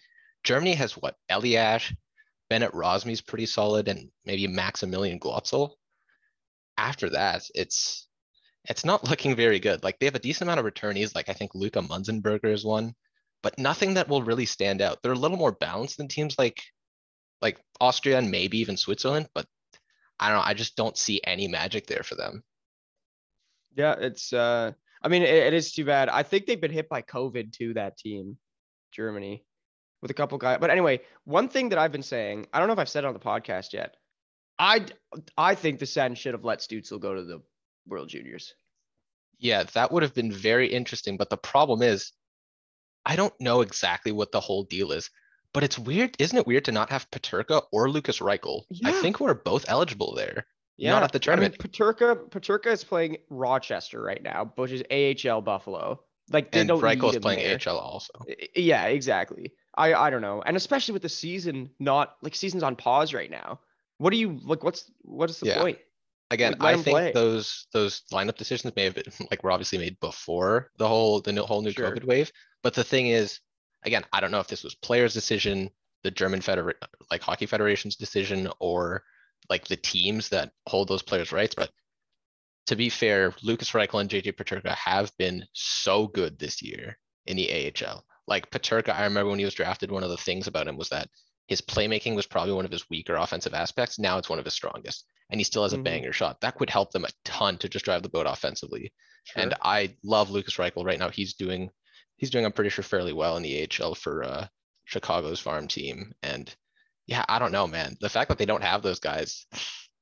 [0.43, 1.15] Germany has what?
[1.29, 1.91] Elias,
[2.49, 5.71] Bennett Rosmi's pretty solid, and maybe Maximilian Glötzl.
[6.77, 8.07] After that, it's
[8.65, 9.83] it's not looking very good.
[9.83, 12.93] Like they have a decent amount of returnees, like I think Luca Munzenberger is one,
[13.41, 14.99] but nothing that will really stand out.
[15.01, 16.61] They're a little more balanced than teams like
[17.41, 19.45] like Austria and maybe even Switzerland, but
[20.19, 20.43] I don't know.
[20.45, 22.43] I just don't see any magic there for them.
[23.75, 26.09] Yeah, it's uh I mean it, it is too bad.
[26.09, 28.37] I think they've been hit by COVID too, that team,
[28.91, 29.45] Germany,
[30.01, 30.57] with a couple guys.
[30.59, 33.07] But anyway, one thing that I've been saying, I don't know if I've said it
[33.07, 33.95] on the podcast yet.
[34.57, 34.85] I
[35.37, 37.41] I think the Sens should have let Stützle go to the
[37.89, 38.53] World Juniors.
[39.39, 41.17] Yeah, that would have been very interesting.
[41.17, 42.11] But the problem is,
[43.05, 45.09] I don't know exactly what the whole deal is.
[45.53, 48.63] But it's weird, isn't it weird to not have Peterka or Lukas Reichel?
[48.83, 50.45] I think we're both eligible there.
[50.77, 51.57] Yeah, Not at the I mean, tournament.
[51.57, 56.01] Peterka Peterka is playing Rochester right now, which is AHL Buffalo.
[56.31, 57.57] Like they and don't need Reichel's him playing there.
[57.67, 58.13] AHL also.
[58.55, 59.53] Yeah, exactly.
[59.75, 63.29] I I don't know, and especially with the season not like season's on pause right
[63.31, 63.59] now.
[63.97, 64.63] What do you like?
[64.63, 65.61] What's what is the Yeah.
[65.61, 65.79] point?
[66.31, 67.11] Again, I think play.
[67.11, 71.31] those those lineup decisions may have been like were obviously made before the whole the
[71.31, 71.89] new- whole new Sure.
[71.91, 72.31] COVID wave.
[72.61, 73.39] But the thing is,
[73.83, 75.69] again, I don't know if this was players' decision,
[76.03, 76.73] the German federa-
[77.09, 79.03] like hockey federation's decision, or
[79.49, 81.55] like the teams that hold those players' rights.
[81.55, 81.71] But
[82.67, 87.37] to be fair, Lukas Reichel and JJ Peterka have been so good this year in
[87.37, 87.49] the
[87.81, 88.03] AHL.
[88.27, 90.89] Like Peterka, I remember when he was drafted, one of the things about him was
[90.89, 91.07] that
[91.49, 93.97] his playmaking was probably one of his weaker offensive aspects.
[93.97, 95.83] Now it's one of his strongest, and he still has a Mhm.
[95.83, 96.39] banger shot.
[96.41, 98.93] That could help them a ton to just drive the boat offensively.
[99.35, 101.09] And I love Lukas Reichel right now.
[101.09, 101.71] He's doing,
[102.17, 104.47] he's doing, I'm pretty sure fairly well in the AHL for uh,
[104.85, 106.13] Chicago's farm team.
[106.21, 106.55] And
[107.07, 107.97] yeah, I don't know, man.
[107.99, 109.47] The fact that they don't have those guys,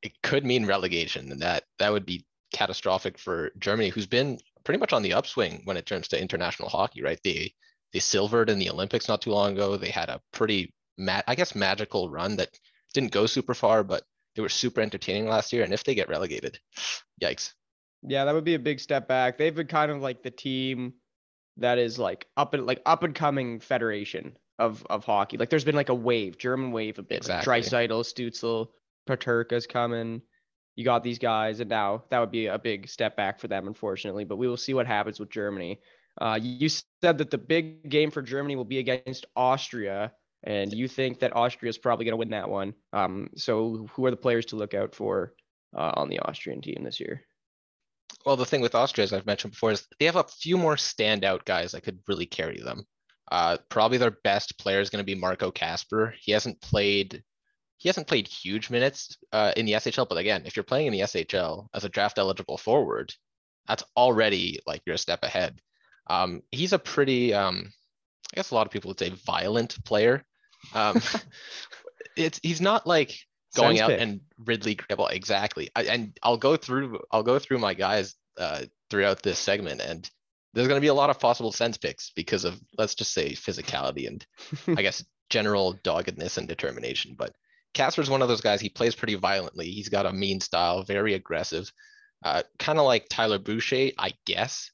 [0.01, 4.79] it could mean relegation, and that that would be catastrophic for Germany, who's been pretty
[4.79, 7.19] much on the upswing when it comes to international hockey, right?
[7.23, 7.53] They
[7.93, 9.77] they silvered in the Olympics not too long ago.
[9.77, 12.49] They had a pretty, ma- I guess, magical run that
[12.93, 14.03] didn't go super far, but
[14.36, 15.63] they were super entertaining last year.
[15.63, 16.60] And if they get relegated,
[17.21, 17.53] yikes.
[18.03, 19.38] Yeah, that would be a big step back.
[19.38, 20.93] They've been kind of like the team
[21.57, 25.38] that is like up and like up and coming federation of of hockey.
[25.38, 27.17] Like there's been like a wave, German wave a bit.
[27.17, 27.51] Exactly.
[27.51, 28.67] Like Draisaitl, Stützle,
[29.07, 30.21] Peterka's coming.
[30.75, 33.67] You got these guys, and now that would be a big step back for them,
[33.67, 34.25] unfortunately.
[34.25, 35.79] But we will see what happens with Germany.
[36.21, 40.12] Uh, you said that the big game for Germany will be against Austria,
[40.43, 42.73] and you think that Austria is probably going to win that one.
[42.93, 45.34] Um, so who are the players to look out for
[45.76, 47.23] uh, on the Austrian team this year?
[48.26, 50.76] Well, the thing with Austria, as I've mentioned before, is they have a few more
[50.76, 52.86] standout guys that could really carry them.
[53.32, 56.13] Uh, probably their best player is going to be Marco Kasper.
[56.19, 57.23] He hasn't played,
[57.78, 60.08] he hasn't played huge minutes uh, in the SHL.
[60.08, 63.13] But again, if you're playing in the SHL as a draft eligible forward,
[63.67, 65.60] that's already like you're a step ahead.
[66.10, 67.71] Um, he's a pretty, um,
[68.34, 70.26] I guess a lot of people would say violent player.
[70.73, 71.01] Um,
[72.15, 73.17] it's he's not like
[73.55, 74.01] going Sense out pick.
[74.01, 75.69] and Ridley Gribble exactly.
[75.75, 80.09] I, and I'll go through I'll go through my guys uh, throughout this segment, and
[80.53, 83.31] there's going to be a lot of possible Sens picks because of let's just say
[83.31, 84.25] physicality and
[84.77, 87.15] I guess general doggedness and determination.
[87.17, 87.35] But
[87.73, 88.61] Kasper's one of those guys.
[88.61, 89.69] He plays pretty violently.
[89.69, 91.71] He's got a mean style, very aggressive,
[92.23, 94.71] uh, kind of like Tyler Boucher, I guess.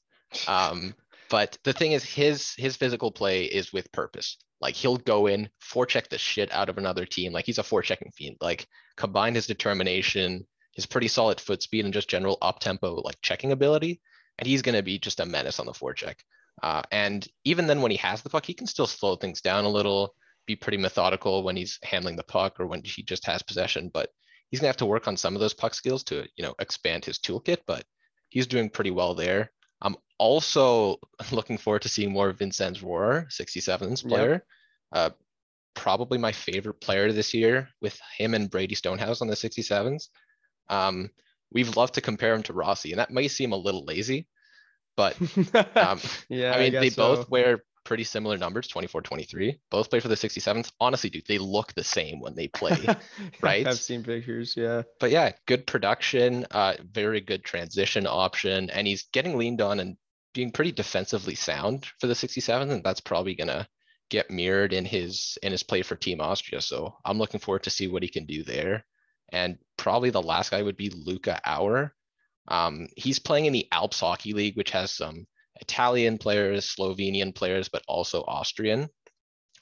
[0.48, 0.94] Um,
[1.30, 4.36] but the thing is, his his physical play is with purpose.
[4.60, 7.32] Like he'll go in, forecheck the shit out of another team.
[7.32, 8.36] Like he's a forechecking fiend.
[8.40, 13.20] Like combine his determination, his pretty solid foot speed, and just general up tempo like
[13.22, 14.00] checking ability,
[14.38, 16.16] and he's gonna be just a menace on the forecheck.
[16.62, 19.64] Uh, and even then, when he has the puck, he can still slow things down
[19.64, 20.14] a little,
[20.46, 23.90] be pretty methodical when he's handling the puck or when he just has possession.
[23.92, 24.10] But
[24.50, 27.04] he's gonna have to work on some of those puck skills to you know expand
[27.04, 27.58] his toolkit.
[27.66, 27.84] But
[28.28, 29.50] he's doing pretty well there.
[30.18, 30.96] Also
[31.32, 34.08] looking forward to seeing more of Vincenz Rohr, 67's Yep.
[34.10, 34.44] player.
[34.92, 35.10] Uh,
[35.74, 40.08] probably my favorite player this year with him and Brady Stonehouse on the 67s.
[40.68, 41.10] Um,
[41.52, 44.28] we've loved to compare him to Rossi, and that may seem a little lazy,
[44.96, 45.16] but
[45.76, 45.98] um,
[46.28, 49.58] yeah, I mean, they guess both wear pretty similar numbers 24, 23.
[49.70, 50.70] Both play for the 67th.
[50.80, 52.78] Honestly, dude, they look the same when they play.
[53.42, 53.66] right?
[53.66, 54.54] I've seen pictures.
[54.56, 54.82] Yeah.
[55.00, 59.96] but yeah, good production, uh, very good transition option, and he's getting leaned on and
[60.34, 63.66] being pretty defensively sound for the 67, and that's probably gonna
[64.10, 66.60] get mirrored in his in his play for Team Austria.
[66.60, 68.84] So I'm looking forward to see what he can do there.
[69.32, 71.94] And probably the last guy would be Luca Auer.
[72.48, 75.26] Um, he's playing in the Alps Hockey League, which has some
[75.60, 78.88] Italian players, Slovenian players, but also Austrian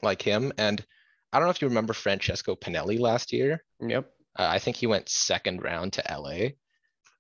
[0.03, 0.53] like him.
[0.59, 0.85] And
[1.33, 3.63] I don't know if you remember Francesco Pinelli last year.
[3.81, 4.11] Yep.
[4.39, 6.51] Uh, I think he went second round to LA.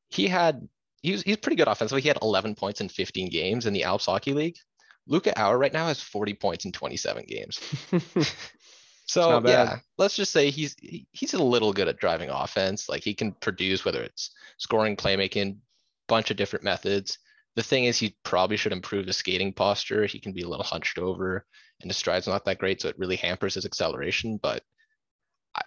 [0.09, 0.69] He had
[1.03, 2.01] he was he's pretty good offensively.
[2.03, 4.57] He had 11 points in 15 games in the Alps Hockey League.
[5.07, 7.61] Luca Auer right now has 40 points in 27 games.
[9.07, 12.89] So yeah, let's just say he's he- he's a little good at driving offense.
[12.89, 15.59] Like he can produce whether it's scoring, playmaking,
[16.09, 17.19] bunch of different methods.
[17.55, 20.07] The thing is, he probably should improve his skating posture.
[20.07, 21.45] He can be a little hunched over,
[21.83, 24.39] and his stride's not that great, so it really hampers his acceleration.
[24.43, 24.63] But
[25.55, 25.61] I,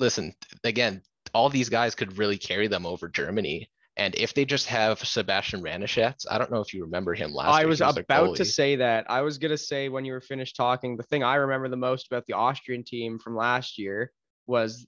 [0.00, 3.70] listen, again, all these guys could really carry them over Germany.
[4.00, 7.52] And if they just have Sebastian Wraneschitz, I don't know if you remember him last
[7.52, 9.04] I was he about to say that.
[9.10, 12.06] I was gonna say when you were finished talking, the thing I remember the most
[12.06, 14.10] about the Austrian team from last year
[14.46, 14.86] was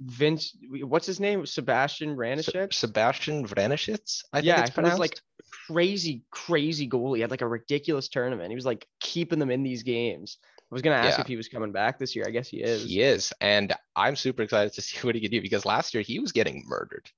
[0.00, 0.56] Vince.
[0.80, 1.44] What's his name?
[1.44, 4.98] Sebastian Se- Sebastian Wraneschitz, I think yeah, it's he was pronounced.
[4.98, 5.20] like
[5.68, 7.12] crazy, crazy goal.
[7.12, 8.48] He had like a ridiculous tournament.
[8.48, 10.38] He was like keeping them in these games.
[10.42, 11.20] I was gonna ask Yeah.
[11.20, 12.24] if he was coming back this year.
[12.26, 12.84] I guess he is.
[12.84, 16.02] He is, and I'm super excited to see what he can do because last year
[16.02, 17.10] he was getting murdered.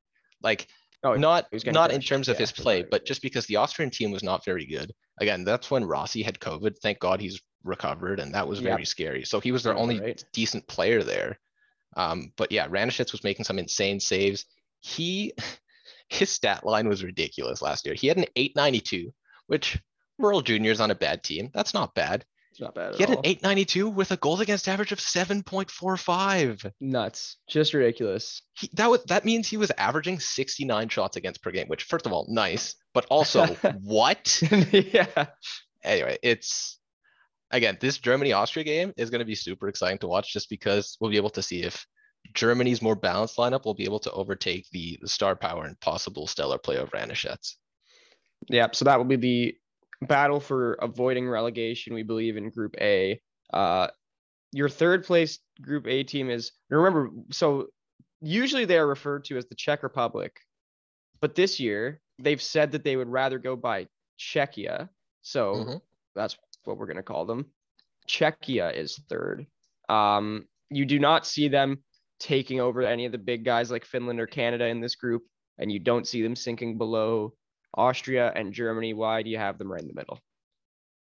[0.43, 0.67] Like
[1.07, 3.47] Oh, not he was getting not in terms of yeah, his play, but just because
[3.47, 4.93] the Austrian team was not very good.
[5.21, 6.79] Again, that's when Rossi had COVID.
[6.79, 8.71] Thank God he's recovered, and that was Yep.
[8.71, 9.25] very scary.
[9.25, 10.25] So he was their only right.
[10.33, 11.39] decent player there.
[11.97, 14.45] Um, but yeah, Wraneschitz was making some insane saves.
[14.81, 15.33] He
[16.09, 17.95] his stat line was ridiculous last year.
[17.95, 19.13] He had an 892,
[19.47, 19.81] which
[20.19, 21.51] World Juniors on a bad team.
[21.53, 22.25] That's not bad.
[22.57, 26.73] It's not bad He had an 892 with a goals against average of 7.45.
[26.81, 27.37] Nuts.
[27.47, 28.41] Just ridiculous.
[28.55, 32.07] He, that was that means he was averaging 69 shots against per game, which first
[32.07, 33.45] of all, nice, but also
[33.83, 34.41] what?
[34.73, 35.27] yeah.
[35.85, 36.79] Anyway, it's
[37.51, 40.97] again, this Germany Austria game is going to be super exciting to watch just because
[40.99, 41.87] we'll be able to see if
[42.33, 46.27] Germany's more balanced lineup will be able to overtake the, the star power and possible
[46.27, 47.57] stellar play of Wraneschitz.
[48.49, 48.69] Yeah.
[48.73, 49.57] So that will be the
[50.03, 53.21] battle for avoiding relegation, we believe, in Group A.
[53.53, 53.89] Uh,
[54.53, 57.11] your third place Group A team is remember.
[57.33, 57.69] So
[58.21, 60.41] usually they are referred to as the Czech Republic,
[61.21, 64.89] but this year they've said that they would rather go by Czechia.
[65.23, 65.83] So Mhm.
[66.15, 67.53] that's what we're gonna call them.
[68.09, 69.47] Czechia is third.
[69.89, 71.83] Um, you do not see them
[72.19, 75.25] taking over any of the big guys like Finland or Canada in this group,
[75.59, 77.35] and you don't see them sinking below
[77.77, 78.95] Austria and Germany.
[78.95, 80.21] Why do you have them right in the middle?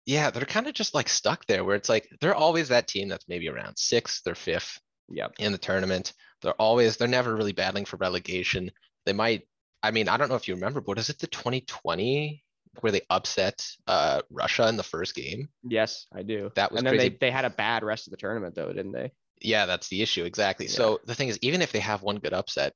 [0.06, 3.08] Yeah, they're kind of just like stuck there where it's like they're always that team
[3.08, 4.80] that's maybe around sixth or fifth
[5.12, 5.34] Yep.
[5.38, 6.12] in the tournament.
[6.42, 8.70] They're always they're never really battling for relegation.
[9.06, 9.42] They might
[9.82, 12.44] I mean, I don't know if you remember, but is it the 2020
[12.80, 15.48] where they upset uh Russia in the first game?
[15.62, 16.50] Yes, I do.
[16.54, 18.92] That was and then they, they had a bad rest of the tournament though, didn't
[18.92, 19.12] they?
[19.40, 20.66] Yeah, that's the issue exactly.
[20.66, 20.72] Yeah.
[20.72, 22.74] So the thing is, even if they have one good upset,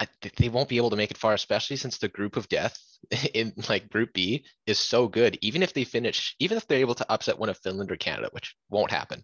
[0.00, 2.76] I, they won't be able to make it far, especially since the group of death
[3.34, 5.38] in like Group B is so good.
[5.40, 8.28] Even if they finish, even if they're able to upset one of Finland or Canada,
[8.32, 9.22] which won't happen,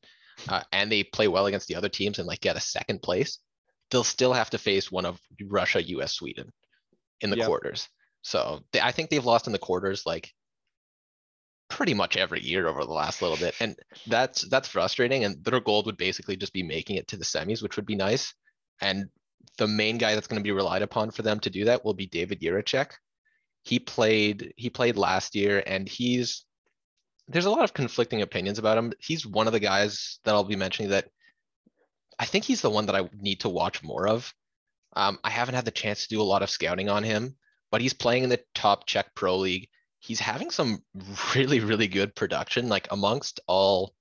[0.49, 3.39] uh, and they play well against the other teams and like get a second place,
[3.91, 6.53] they'll still have to face one of Russia, U.S., Sweden
[7.21, 7.47] in the Yep.
[7.47, 7.89] quarters.
[8.23, 10.33] So they, I think they've lost in the quarters like
[11.69, 15.25] pretty much every year over the last little bit, and that's that's frustrating.
[15.25, 17.97] And their goal would basically just be making it to the semis, which would be
[17.97, 18.35] nice.
[18.81, 19.09] And
[19.59, 21.95] the main guy that's going to be relied upon for them to do that will
[21.95, 22.93] be David Jiricek.
[23.63, 26.45] He played he played last year, and he's
[27.29, 28.93] there's a lot of conflicting opinions about him.
[28.99, 31.09] He's one of the guys that I'll be mentioning that
[32.19, 34.33] I think he's the one that I need to watch more of.
[34.95, 37.37] Um, I haven't had the chance to do a lot of scouting on him,
[37.71, 39.69] but he's playing in the top Czech Pro League.
[40.01, 40.83] He's having some
[41.35, 43.95] really, really good production, like amongst all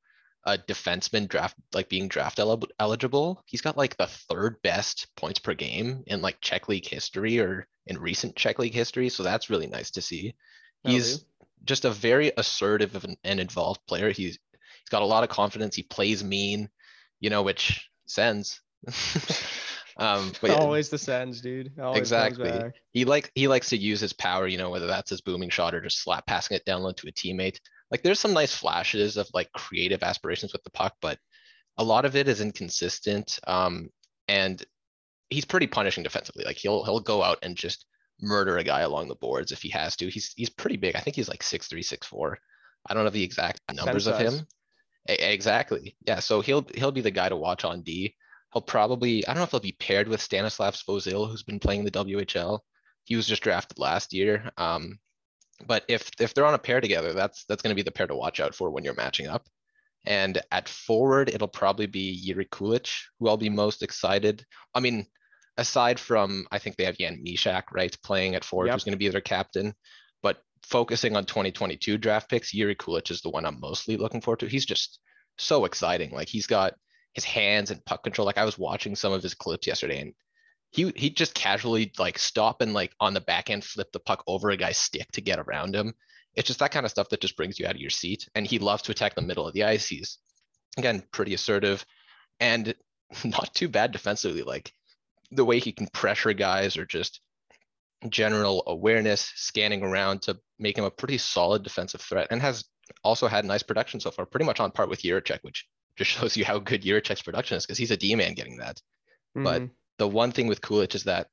[0.46, 3.44] uh, defenseman draft, like being draft eli- eligible.
[3.46, 7.68] He's got like the third best points per game in like Czech League history or
[7.88, 9.10] in recent Czech League history.
[9.10, 10.34] So that's really nice to see.
[10.84, 11.26] That'll He's
[11.66, 14.10] just a very assertive and- involved player.
[14.12, 15.76] He's he's got a lot of confidence.
[15.76, 16.70] He plays mean,
[17.20, 18.62] you know, which Sens.
[19.98, 21.78] um, but yeah, Always the Sens, dude.
[21.80, 22.72] Always Exactly.
[22.92, 25.76] he like he likes to use his power, you know, whether that's his booming shot
[25.76, 27.60] or just slap passing it down low to a teammate.
[27.92, 31.18] Like there's some nice flashes of like creative aspirations with the puck, but
[31.78, 33.40] a lot of it is inconsistent.
[33.48, 33.90] Um,
[34.28, 34.64] and
[35.30, 36.44] he's pretty punishing defensively.
[36.46, 37.86] Like he'll he'll go out and just
[38.22, 40.10] murder a guy along the boards if he has to.
[40.10, 40.96] He's he's pretty big.
[40.96, 42.38] I think he's like six three, six four.
[42.88, 44.48] I don't know the exact numbers of him.
[45.10, 45.96] E- Exactly.
[46.06, 46.20] Yeah.
[46.20, 48.16] So he'll he'll be the guy to watch on D.
[48.54, 51.86] He'll probably I don't know if he'll be paired with Stanislav Svozil, who's been playing
[51.86, 52.60] the WHL.
[53.06, 54.52] He was just drafted last year.
[54.58, 55.00] Um,
[55.66, 58.08] but if if they're on a pair together, that's that's going to be the pair
[58.08, 59.48] to watch out for when you're matching up.
[60.06, 64.46] And at forward, it'll probably be Jiri Kulich, who I'll be most excited.
[64.74, 65.06] I mean,
[65.58, 68.74] aside from I think they have Jan Mysak, right, playing at forward, Yep.
[68.76, 69.74] who's going to be their captain.
[70.24, 74.40] But focusing on 2022 draft picks, Jiri Kulich is the one I'm mostly looking forward
[74.40, 74.48] to.
[74.48, 75.00] He's just
[75.38, 76.12] so exciting.
[76.12, 76.76] Like he's got
[77.14, 78.26] his hands and puck control.
[78.26, 80.14] Like I was watching some of his clips yesterday and
[80.72, 84.24] he he just casually like stop and like on the back end flip the puck
[84.28, 85.94] over a guy's stick to get around him.
[86.36, 88.30] It's just that kind of stuff that just brings you out of your seat.
[88.36, 89.88] And he loves to attack the middle of the ice.
[89.88, 90.20] He's
[90.78, 91.86] again pretty assertive
[92.40, 92.74] and
[93.26, 94.44] not too bad defensively.
[94.44, 94.72] Like
[95.32, 97.22] the way he can pressure guys or just
[98.08, 102.64] general awareness, scanning around to make him a pretty solid defensive threat and has
[103.04, 106.38] also had nice production so far, pretty much on par with Jiricek, which just shows
[106.38, 108.82] you how good Jiricek's production is because he's a D-man getting that.
[109.36, 109.70] But Mhm.
[110.00, 111.28] The one thing with Kulich is that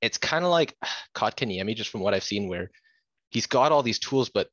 [0.00, 0.74] it's kind of like
[1.14, 2.70] Kotkaniemi, just from what I've seen, where
[3.30, 4.48] he's got all these tools, but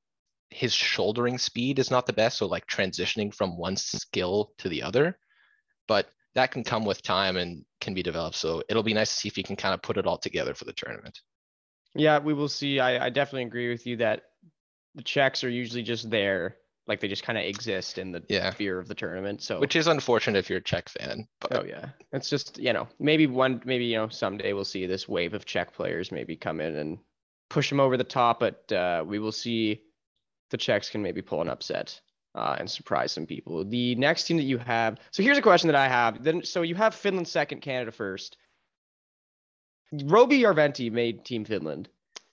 [0.50, 2.38] his shouldering speed is not the best.
[2.40, 5.18] So like transitioning from one skill to the other,
[5.88, 8.36] but that can come with time and can be developed.
[8.36, 10.54] So it'll be nice to see if he can kind of put it all together
[10.54, 11.20] for the tournament.
[11.96, 12.80] Yeah, we will see.
[12.80, 14.24] I, I definitely agree with you that
[14.96, 18.52] the checks are usually just there, like they just kind of exist in the Yeah.
[18.52, 19.42] sphere of the tournament.
[19.42, 22.74] So Which is unfortunate if you're a Czech fan, but Oh yeah, it's just you
[22.74, 26.36] know maybe one maybe you know someday we'll see this wave of Czech players maybe
[26.36, 26.98] come in and
[27.50, 29.82] push them over the top, but uh, we will see
[30.50, 32.00] the Czechs can maybe pull an upset
[32.36, 33.64] uh, and surprise some people.
[33.64, 36.24] The next team that you have, so here's a question that I have.
[36.24, 38.38] Then so you have Finland second, Canada first.
[40.06, 41.88] Roby Järventie made Team Finland.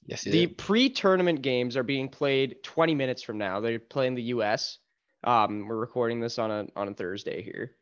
[0.06, 0.58] Yes, The did.
[0.58, 3.60] pre-tournament games are being played 20 minutes from now.
[3.60, 4.78] They're playing the U.S.
[5.24, 7.76] Um, we're recording this on a on a Thursday here.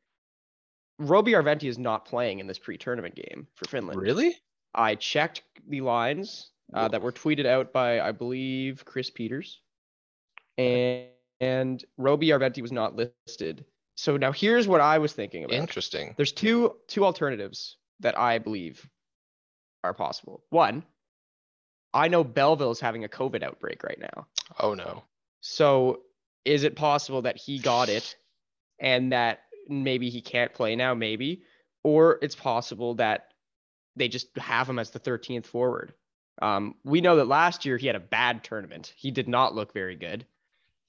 [0.98, 4.00] Roby Järventie is not playing in this pre-tournament game for Finland.
[4.00, 4.36] really?
[4.74, 9.60] I checked the lines uh, that were tweeted out by I believe Chris Peters,
[10.58, 11.06] and
[11.40, 13.64] and Roby Järventie was not listed.
[13.96, 15.54] So now here's what I was thinking about.
[15.54, 16.14] Interesting.
[16.16, 18.88] There's two two alternatives that I believe
[19.84, 20.42] are possible.
[20.50, 20.84] One,
[21.92, 24.26] I know Belleville's having a COVID outbreak right now.
[24.58, 25.04] Oh no.
[25.40, 26.00] So
[26.44, 28.16] is it possible that he got it
[28.78, 31.42] and that maybe he can't play now, maybe?
[31.82, 33.28] Or it's possible that
[33.96, 35.94] they just have him as the 13th forward.
[36.40, 38.92] Um, we know that last year he had a bad tournament.
[38.96, 40.24] He did not look very good.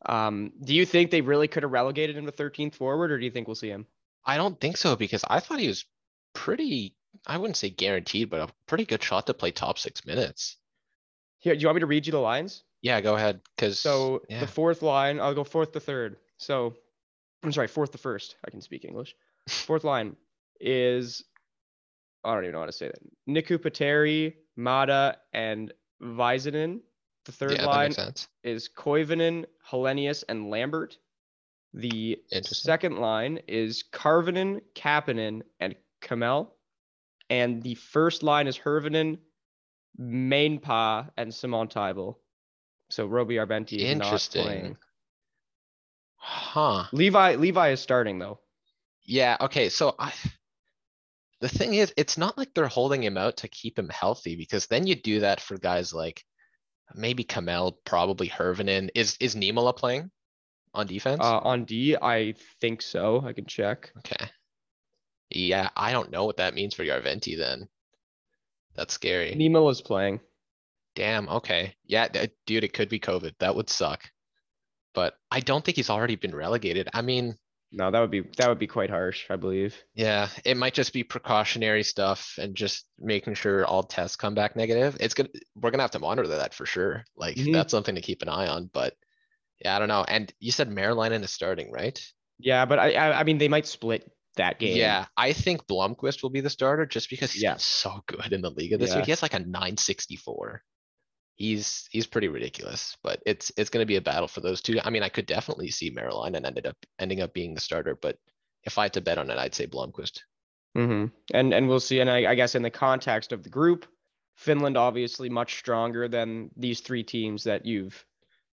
[0.06, 3.26] Um, do you think they really could have relegated him to 13th forward, or do
[3.26, 3.86] you think we'll see him?
[4.26, 5.86] I don't think so because I thought he was
[6.34, 10.58] pretty, I wouldn't say guaranteed, but a pretty good shot to play top six minutes.
[11.40, 12.64] Here, do you want me to read you the lines?
[12.82, 13.42] Yeah, go ahead.
[13.58, 14.40] Cause So yeah.
[14.40, 16.18] the fourth line, I'll go fourth to third.
[16.38, 16.76] So
[17.44, 18.36] I'm sorry, fourth to first.
[18.46, 19.16] I can speak English.
[19.48, 20.16] Fourth line
[20.60, 21.24] is
[22.24, 23.00] I don't even know how to say that.
[23.28, 26.82] Niku Pateri, Mata, and Väisänen.
[27.26, 27.94] The third yeah, line
[28.44, 30.98] is Koivunen, Helenius, and Lambert.
[31.74, 36.50] The second line is Karvinen, Kapanen, and Kemell.
[37.30, 38.58] And the first line is
[39.98, 42.20] Hirvonen, Mäenpää, and Simontaival.
[42.90, 44.44] So Roby Järventie is not Interesting.
[44.44, 44.78] playing.
[46.16, 46.86] Huh.
[46.92, 48.40] Levi Levi is starting though.
[49.06, 50.14] Yeah, okay, so I.
[51.42, 54.68] The thing is, it's not like they're holding him out to keep him healthy because
[54.68, 56.22] then you do that for guys like
[56.94, 58.90] maybe Kemell, probably Hirvonen.
[58.94, 60.12] Is is Niemela playing
[60.74, 61.22] on defense?
[61.24, 63.24] Uh, on D, I think so.
[63.26, 63.92] I can check.
[64.00, 64.30] Okay.
[65.30, 67.70] Yeah, I don't know what that means for Järventie then.
[68.76, 69.36] That's scary.
[69.36, 70.20] Nemo is playing.
[70.96, 71.76] Damn, okay.
[71.86, 73.34] Yeah, th- dude, it could be COVID.
[73.40, 74.04] That would suck.
[74.94, 76.90] But I don't think he's already been relegated.
[76.94, 77.38] I mean,
[77.72, 79.76] No, that would be that would be quite harsh, I believe.
[79.94, 84.56] yeah, it might just be precautionary stuff and just making sure all tests come back
[84.56, 84.98] negative.
[85.00, 87.06] It's gonna, we're gonna have to monitor that for sure.
[87.16, 87.54] Like, Mhm.
[87.54, 88.96] that's something to keep an eye on, but
[89.64, 90.04] yeah, I don't know.
[90.08, 92.02] And you said Meriläinen is starting, right?
[92.40, 94.78] Yeah, but I I, I mean they might split that game.
[94.78, 97.58] Yeah, I think Blomqvist will be the starter just because he's Yeah.
[97.58, 99.04] so good in the Liiga this year.
[99.04, 100.64] He has like a nine sixty-four.
[101.36, 104.80] He's he's pretty ridiculous, but it's it's gonna be a battle for those two.
[104.84, 107.98] I mean, I could definitely see Meriläinen and ended up ending up being the starter,
[108.02, 108.18] but
[108.66, 110.20] if I had to bet on it, I'd say Blomqvist.
[110.76, 112.02] hmm And and we'll see.
[112.02, 113.86] And I, I guess in the context of the group,
[114.36, 118.06] Finland obviously much stronger than these three teams that you've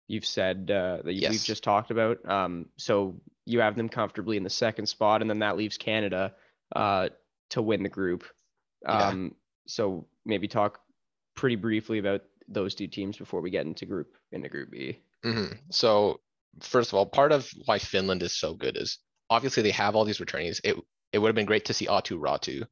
[0.07, 2.17] you've said uh, that you- we've just talked about.
[2.29, 6.33] Um, so you have them comfortably in the second spot, and then that leaves Canada
[6.75, 7.09] uh,
[7.49, 8.23] to win the group.
[8.83, 9.07] Yeah.
[9.09, 9.35] Um,
[9.67, 10.79] so maybe talk
[11.35, 14.99] pretty briefly about those two teams before we get into group into Group B.
[15.23, 15.57] Mhm.
[15.71, 16.19] So
[16.61, 20.05] first of all, part of why Finland is so good is obviously they have all
[20.05, 20.59] these returnees.
[20.63, 20.75] It
[21.11, 22.65] it would have been great to see Aatu Räty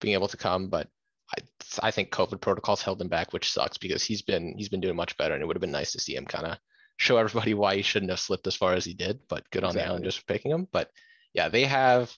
[0.00, 0.88] being able to come, but
[1.36, 4.80] I I think COVID protocols held him back, which sucks because he's been he's been
[4.80, 6.58] doing much better, and it would have been nice to see him kind of
[6.96, 9.20] show everybody why he shouldn't have slipped as far as he did.
[9.28, 9.84] But good on the.
[9.84, 10.68] Islanders for picking him.
[10.70, 10.90] But
[11.32, 12.16] yeah, they have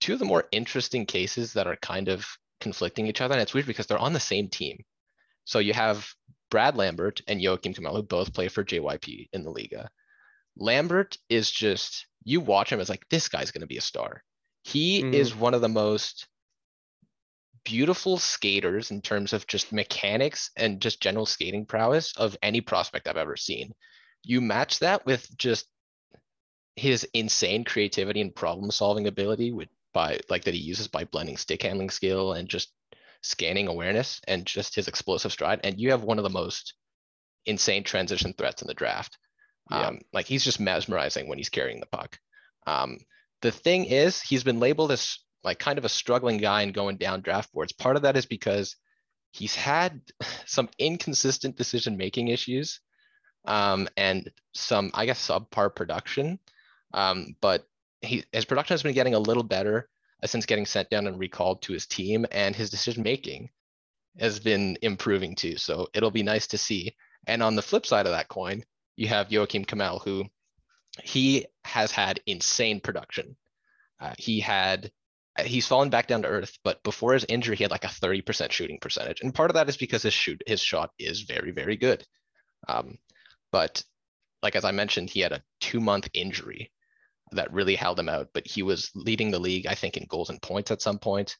[0.00, 2.26] two of the more interesting cases that are kind of
[2.60, 4.84] conflicting each other, and it's weird because they're on the same team.
[5.44, 6.08] So you have
[6.50, 9.88] Brad Lambert and Joakim Kemell, who both play for JYP in the Liiga.
[10.56, 14.22] Lambert is just, you watch him it's like, this guy's going to be a star.
[14.64, 15.14] He Mhm.
[15.14, 16.26] is one of the most
[17.64, 23.08] beautiful skaters in terms of just mechanics and just general skating prowess of any prospect
[23.08, 23.74] I've ever seen.
[24.26, 25.66] You match that with just
[26.74, 31.36] his insane creativity and problem solving ability with by like that he uses by blending
[31.36, 32.70] stick handling skill and just
[33.22, 35.60] scanning awareness and just his explosive stride.
[35.64, 36.74] And you have one of the most
[37.46, 39.16] insane transition threats in the draft.
[39.70, 39.86] Yeah.
[39.86, 42.18] Um, like he's just mesmerizing when he's carrying the puck.
[42.66, 42.98] Um,
[43.42, 46.96] the thing is, he's been labeled as like kind of a struggling guy and going
[46.96, 47.72] down draft boards.
[47.72, 48.76] Part of that is because
[49.32, 50.00] he's had
[50.46, 52.80] some inconsistent decision making issues
[53.46, 56.38] um, and some, I guess, subpar production.
[56.92, 57.66] Um, but
[58.00, 59.88] he his production has been getting a little better
[60.22, 63.50] uh, since getting sent down and recalled to his team, and his decision making
[64.18, 65.56] has been improving too.
[65.56, 66.94] So it'll be nice to see.
[67.26, 68.62] And on the flip side of that coin,
[68.96, 70.24] you have Joakim Kemell, who
[71.02, 73.36] he has had insane production.
[74.00, 74.90] Uh, he had
[75.44, 78.50] he's fallen back down to earth, but before his injury, he had like a 30%
[78.50, 79.20] shooting percentage.
[79.20, 82.04] And part of that is because his shoot his shot is very, very good.
[82.68, 82.96] Um,
[83.56, 83.82] but
[84.42, 86.70] like as I mentioned, he had a two month injury
[87.32, 90.28] that really held him out, but he was leading the league, I think, in goals
[90.28, 91.38] and points at some point.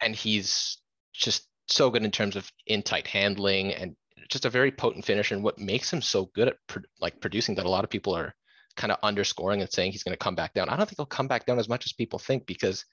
[0.00, 0.78] And he's
[1.12, 3.96] just so good in terms of in tight handling and
[4.28, 5.34] just a very potent finisher.
[5.34, 8.14] And what makes him so good at pro- like producing that a lot of people
[8.14, 8.32] are
[8.76, 10.68] kind of underscoring and saying he's going to come back down.
[10.68, 12.84] I don't think he'll come back down as much as people think because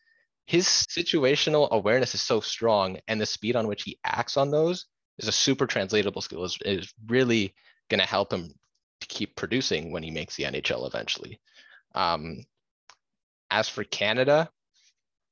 [0.48, 4.88] his situational awareness is so strong and the speed on which he acts on those
[5.20, 7.54] is a super translatable skill is, is really
[7.90, 8.50] going to help him
[9.02, 11.40] to keep producing when he makes the NHL eventually.
[11.96, 12.44] Um,
[13.50, 14.50] as for Canada,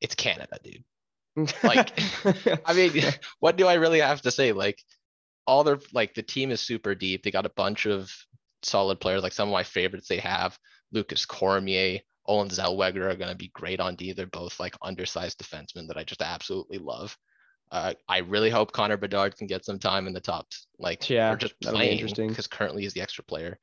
[0.01, 0.83] it's Canada, dude.
[1.63, 1.91] Like,
[2.65, 2.91] I mean,
[3.39, 4.51] what do I really have to say?
[4.51, 4.79] Like,
[5.47, 7.23] all their like the team is super deep.
[7.23, 8.11] They got a bunch of
[8.63, 9.23] solid players.
[9.23, 10.57] Like some of my favorites they have
[10.91, 14.13] Lukas Cormier, Olen Zellweger are going to be great on D.
[14.13, 17.15] They're both like undersized defensemen that I just absolutely love.
[17.71, 20.47] Uh, I really hope Connor Bedard can get some time in the top,
[20.79, 22.29] like Yeah, just playing interesting.
[22.29, 23.57] because currently he's the extra player.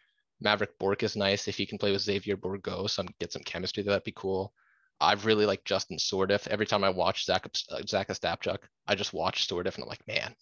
[0.44, 3.82] Mavrik Bourque is nice if he can play with Xavier Bourgault, some get some chemistry.
[3.82, 4.52] That'd be cool.
[5.00, 6.46] I've really like Justin Sourdif.
[6.48, 10.06] Every time I watch Zach uh, Zach Ostapchuk, I just watch Sourdif and I'm like,
[10.06, 10.34] man,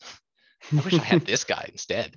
[0.73, 2.17] I wish I had this guy instead.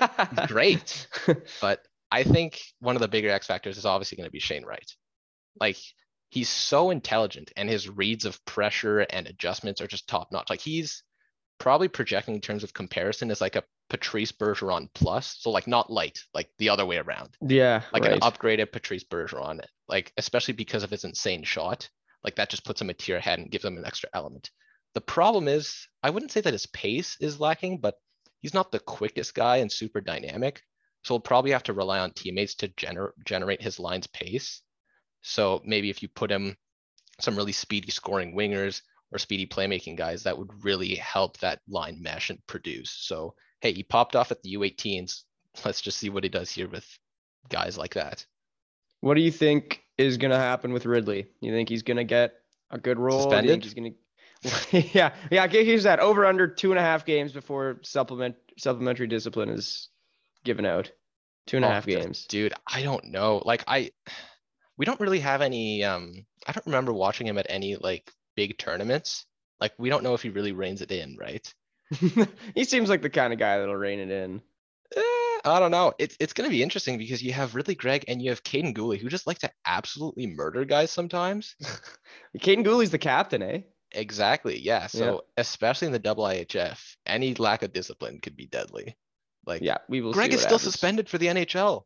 [0.48, 1.06] Great.
[1.60, 4.64] But I think one of the bigger X factors is obviously going to be Shane
[4.64, 4.90] Wright.
[5.60, 5.78] Like
[6.32, 10.48] he's so intelligent and his reads of pressure and adjustments are just top notch.
[10.48, 11.02] Like he's
[11.58, 15.36] probably projecting in terms of comparison as like a Patrice Bergeron plus.
[15.40, 17.36] So like not light, like the other way around.
[17.46, 18.14] yeah, Like right.
[18.14, 19.60] an upgraded Patrice Bergeron.
[19.88, 21.90] Like especially because of his insane shot.
[22.24, 24.50] Like that just puts him a tier ahead and gives him an extra element.
[24.94, 27.96] The problem is, I wouldn't say that his pace is lacking, but
[28.40, 30.62] he's not the quickest guy and super dynamic.
[31.04, 34.62] So he'll probably have to rely on teammates to gener- generate his line's pace.
[35.22, 36.56] So maybe if you put him
[37.20, 42.00] some really speedy scoring wingers or speedy playmaking guys, that would really help that line
[42.00, 42.90] mesh and produce.
[42.90, 45.22] So hey, he popped off at the U18s.
[45.64, 46.86] Let's just see what he does here with
[47.48, 48.24] guys like that.
[49.00, 51.26] What do you think is gonna happen with Ridly?
[51.40, 52.34] You think he's gonna get
[52.70, 53.28] a good role?
[53.30, 53.64] Do you think Suspended?
[53.64, 53.94] he's gonna
[54.92, 56.00] yeah, yeah, okay, here's that.
[56.00, 59.88] Over under two and a half games before supplement supplementary discipline is
[60.44, 60.90] given out.
[61.46, 62.26] Two and a Oh, half games.
[62.26, 63.40] Dude, I don't know.
[63.44, 63.90] Like I
[64.82, 68.58] we don't really have any um I don't remember watching him at any like big
[68.58, 69.26] tournaments.
[69.60, 71.54] Like we don't know if he really reins it in, right?
[72.56, 74.42] he seems like the kind of guy that'll rein it in.
[74.96, 75.92] Eh, I don't know.
[76.00, 78.98] It's it's gonna be interesting because you have Ridly Greig and you have Kaiden Guhle
[78.98, 81.54] who just like to absolutely murder guys sometimes.
[82.40, 83.60] Kaiden Guhle's the captain, eh?
[83.92, 84.58] Exactly.
[84.58, 84.88] Yeah.
[84.88, 88.96] So especially in the double IHF, any lack of discipline could be deadly.
[89.46, 90.12] Like Yeah, we will.
[90.12, 90.72] Greig is still happens.
[90.72, 91.84] suspended for the NHL.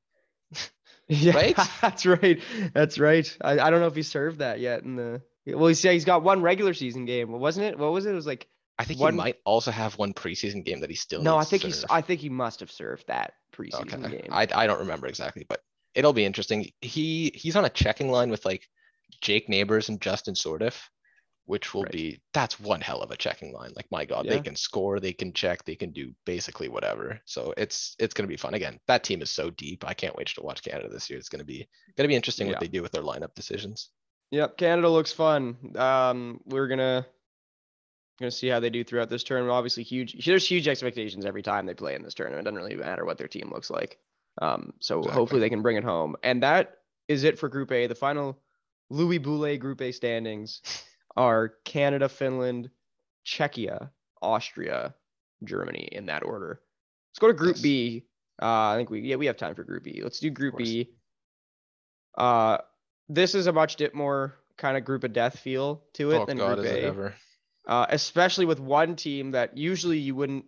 [1.09, 1.57] Yeah, right?
[1.81, 2.41] That's right.
[2.75, 3.37] That's right.
[3.41, 5.23] I, I don't know if he served that yet in the.
[5.47, 7.79] Well, he's yeah, he's got one regular season game, wasn't it?
[7.79, 8.11] What was it?
[8.11, 8.49] It was like
[8.79, 11.45] I think One- he might also have one preseason game that he still no, I
[11.45, 11.85] think he's.
[11.89, 14.19] I think he must have served that preseason Okay.
[14.23, 14.29] game.
[14.31, 15.63] I I don't remember exactly, but
[15.95, 16.71] it'll be interesting.
[16.81, 18.67] He he's on a checking line with like
[19.21, 20.83] Jake Neighbours and Justin Sourdif,
[21.47, 21.93] which will Right.
[21.93, 23.73] be that's one hell of a checking line.
[23.75, 27.21] Like my God, they can score, they can check, they can do basically whatever.
[27.25, 28.55] So it's it's gonna be fun.
[28.55, 29.85] Again, that team is so deep.
[29.87, 31.19] I can't wait to watch Canada this year.
[31.19, 31.67] It's gonna be
[31.97, 32.53] gonna be interesting Yeah.
[32.55, 33.91] what they do with their lineup decisions.
[34.33, 35.57] Yep, Canada looks fun.
[35.77, 37.07] Um, we're gonna
[38.19, 39.53] gonna see how they do throughout this tournament.
[39.53, 40.25] Obviously, huge.
[40.25, 42.47] There's huge expectations every time they play in this tournament.
[42.47, 43.99] It doesn't really matter what their team looks like.
[44.43, 45.15] Um, so Exactly.
[45.15, 46.17] hopefully they can bring it home.
[46.23, 46.79] And that
[47.09, 47.87] is it for Group A.
[47.87, 48.43] The final
[48.91, 50.61] Louis Boulet Group A standings
[51.17, 52.71] are Canada, Finland,
[53.25, 53.91] Czechia,
[54.23, 54.95] Austria,
[55.45, 56.61] Germany in that order.
[57.11, 57.63] Let's go to Group Yes.
[57.63, 58.05] B.
[58.41, 60.01] Uh, I think we yeah we have time for Group B.
[60.03, 60.57] Let's do Group.
[60.57, 60.91] B.
[62.17, 62.59] Uh,
[63.09, 66.27] this is a much di- more kind of group of death feel to it Oh
[66.27, 66.87] than God, Group is it A.
[66.87, 67.15] ever?
[67.67, 70.45] Uh, especially with one team that usually you wouldn't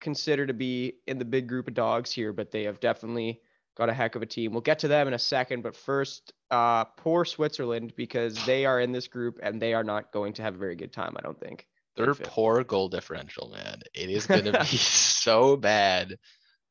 [0.00, 3.40] consider to be in the big group of dogs here, but they have definitely
[3.76, 4.52] got a heck of a team.
[4.52, 8.80] We'll get to them in a second, but first, uh, poor Switzerland because they are
[8.80, 11.14] in this group and they are not going to have a very good time.
[11.16, 11.66] I don't think.
[11.96, 13.80] Their poor goal differential, man.
[13.94, 16.18] It is gonna be so bad.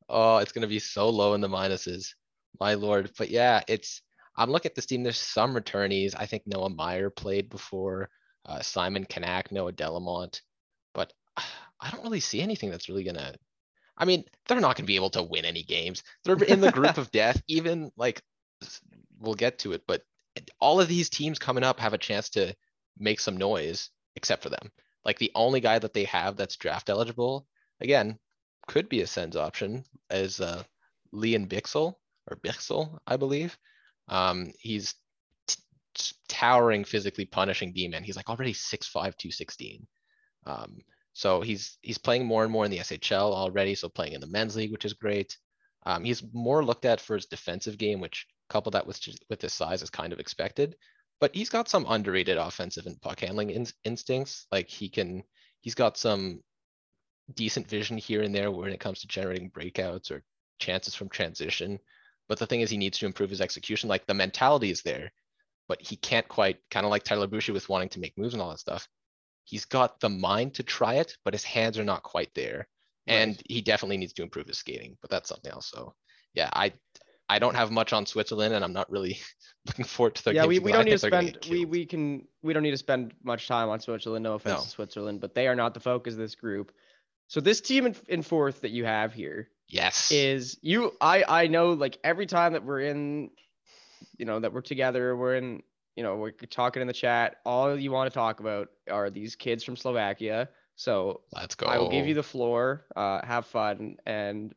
[0.08, 2.14] Oh, it's gonna be so low in the minuses.
[2.58, 3.10] My lord.
[3.16, 4.02] But yeah, it's
[4.36, 5.02] I'm looking at this team.
[5.02, 6.14] There's some returnees.
[6.16, 8.08] I think Noah Meier played before.
[8.44, 10.40] Uh, Simon Knak, Noah Delémont.
[10.94, 13.34] But I don't really see anything that's really gonna.
[14.02, 16.02] I mean, they're not gonna be able to win any games.
[16.24, 17.40] They're in the group of death.
[17.46, 18.20] Even like
[19.20, 20.02] we'll get to it, but
[20.60, 22.52] all of these teams coming up have a chance to
[22.98, 24.72] make some noise, except for them.
[25.04, 27.46] Like the only guy that they have that's draft eligible,
[27.80, 28.18] again,
[28.66, 30.64] could be a Sens option is uh
[31.12, 31.94] Leon Bichsel
[32.28, 33.56] or Bichsel, I believe.
[34.08, 34.96] Um, he's
[36.28, 38.02] towering physically punishing D-man.
[38.02, 39.86] He's like already 6'5", 216.
[40.46, 40.78] Um,
[41.12, 43.74] so he's he's playing more and more in the SHL already.
[43.74, 45.36] So playing in the men's league, which is great.
[45.84, 49.52] Um, he's more looked at for his defensive game, which coupled that with with his
[49.52, 50.76] size is kind of expected.
[51.20, 54.46] But he's got some underrated offensive and puck handling in- instincts.
[54.50, 55.22] Like he can,
[55.60, 56.42] he's got some
[57.32, 60.24] decent vision here and there when it comes to generating breakouts or
[60.58, 61.78] chances from transition.
[62.28, 63.88] But the thing is, he needs to improve his execution.
[63.88, 65.12] Like the mentality is there,
[65.68, 68.42] but he can't quite kind of like Tyler Boucher with wanting to make moves and
[68.42, 68.88] all that stuff.
[69.44, 72.68] He's got the mind to try it, but his hands are not quite there.
[73.08, 75.68] And he definitely needs to improve his skating, but that's something else.
[75.68, 75.94] So
[76.34, 76.72] yeah, I
[77.28, 79.18] I don't have much on Switzerland and I'm not really
[79.66, 81.64] looking forward to their yeah, we, we don't need to think they're gonna spend we
[81.64, 84.22] we can we don't need to spend much time on Switzerland.
[84.22, 84.64] No offense No.
[84.64, 86.72] to Switzerland, but they are not the focus of this group.
[87.28, 90.10] So this team in, in fourth that you have here Yes.
[90.12, 93.30] is you I I know like every time that we're in
[94.18, 95.62] you know that we're together we're in
[95.96, 99.36] you know we're talking in the chat all you want to talk about are these
[99.36, 101.66] kids from Slovakia so Let's go.
[101.66, 104.54] I will give you the floor uh have fun and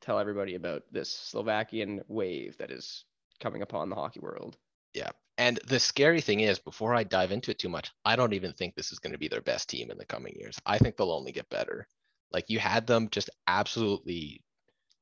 [0.00, 3.04] tell everybody about this Slovakian wave that is
[3.40, 4.56] coming upon the hockey world
[4.94, 5.10] Yeah.
[5.38, 8.52] And the scary thing is, before I dive into it too much, I don't even
[8.52, 10.58] think this is going to be their best team in the coming years.
[10.66, 11.86] I think they'll only get better.
[12.32, 14.42] Like you had them just absolutely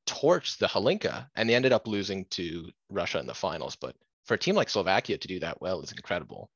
[0.05, 3.75] torch the Hlinka and they ended up losing to Russia in the finals.
[3.75, 3.95] But
[4.27, 6.49] for a team like Slovakia to do that well is incredible.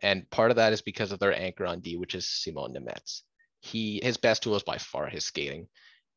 [0.00, 3.22] And part of that is because of their anchor on D, which is Simon Nemec.
[3.60, 5.68] He his best tool is by far his skating.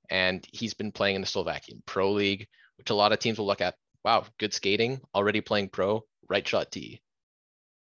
[0.10, 2.48] And he's been playing in the Slovakian Pro League,
[2.78, 3.76] which a lot of teams will look at.
[4.04, 7.02] Wow, good skating, already playing pro, right shot D.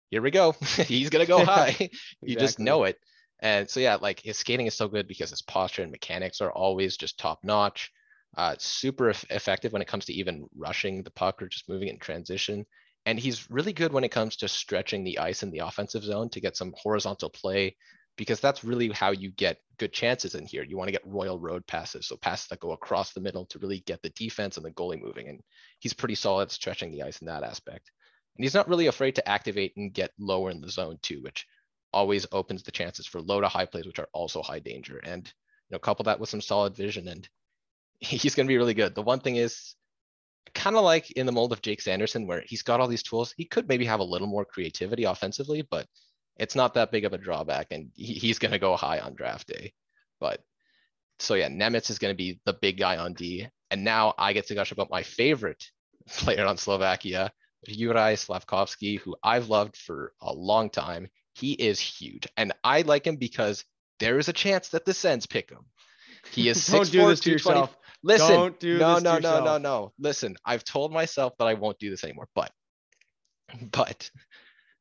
[0.10, 0.54] Here we go.
[0.88, 1.90] he's gonna go high.
[2.22, 2.98] you just know it.
[3.42, 6.52] And so yeah, like his skating is so good because his posture and mechanics are
[6.52, 7.92] always just top notch.
[8.38, 11.94] Uh, super effective when it comes to even rushing the puck or just moving it
[11.94, 12.66] in transition.
[13.06, 16.30] And he's really good when it comes to stretching the ice in the offensive zone
[16.30, 17.76] to get some horizontal play,
[18.18, 20.64] because that's really how you get good chances in here.
[20.64, 23.60] You want to get royal road passes, so passes that go across the middle to
[23.60, 25.30] really get the defense and the goalie moving.
[25.30, 25.40] And
[25.80, 27.90] he's pretty solid stretching the ice in that aspect.
[28.38, 31.46] And he's not really afraid to activate and get lower in the zone too, which
[31.94, 34.98] always opens the chances for low to high plays, which are also high danger.
[34.98, 35.26] And
[35.70, 37.28] you know, couple that with some solid vision, and
[38.00, 38.96] he's going to be really good.
[38.96, 39.76] The one thing is
[40.54, 43.34] kind of like in the mold of Jake Sanderson, where he's got all these tools.
[43.38, 45.88] He could maybe have a little more creativity offensively, but
[46.38, 49.16] it's not that big of a drawback, and he, he's going to go high on
[49.16, 49.74] draft day.
[50.20, 50.42] But
[51.20, 54.34] so yeah, Nemec is going to be the big guy on D, and now I
[54.34, 55.64] get to gush about my favorite
[56.10, 57.32] player on Slovakia,
[57.68, 61.10] Juraj Slavkovsky, who I've loved for a long time.
[61.34, 63.66] He is huge, and I like him because
[64.00, 65.66] there is a chance that the Sens pick him.
[66.32, 67.78] He is Don't 6'4", do 220 yourself.
[68.02, 69.94] Listen, Don't do no, no, no, no, no.
[70.00, 72.52] Listen, I've told myself that I won't do this anymore, but,
[73.72, 74.10] but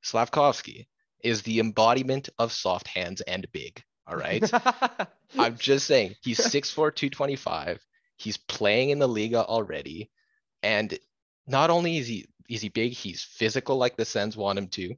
[0.03, 0.89] Slavkovsky
[1.23, 3.83] is the embodiment of soft hands and big.
[4.07, 4.49] All right.
[5.39, 7.85] I'm just saying he's 6'4, 225.
[8.17, 10.11] He's playing in the Liiga already.
[10.63, 10.99] And
[11.47, 14.95] not only is he is he big, he's physical like the Sens want him to.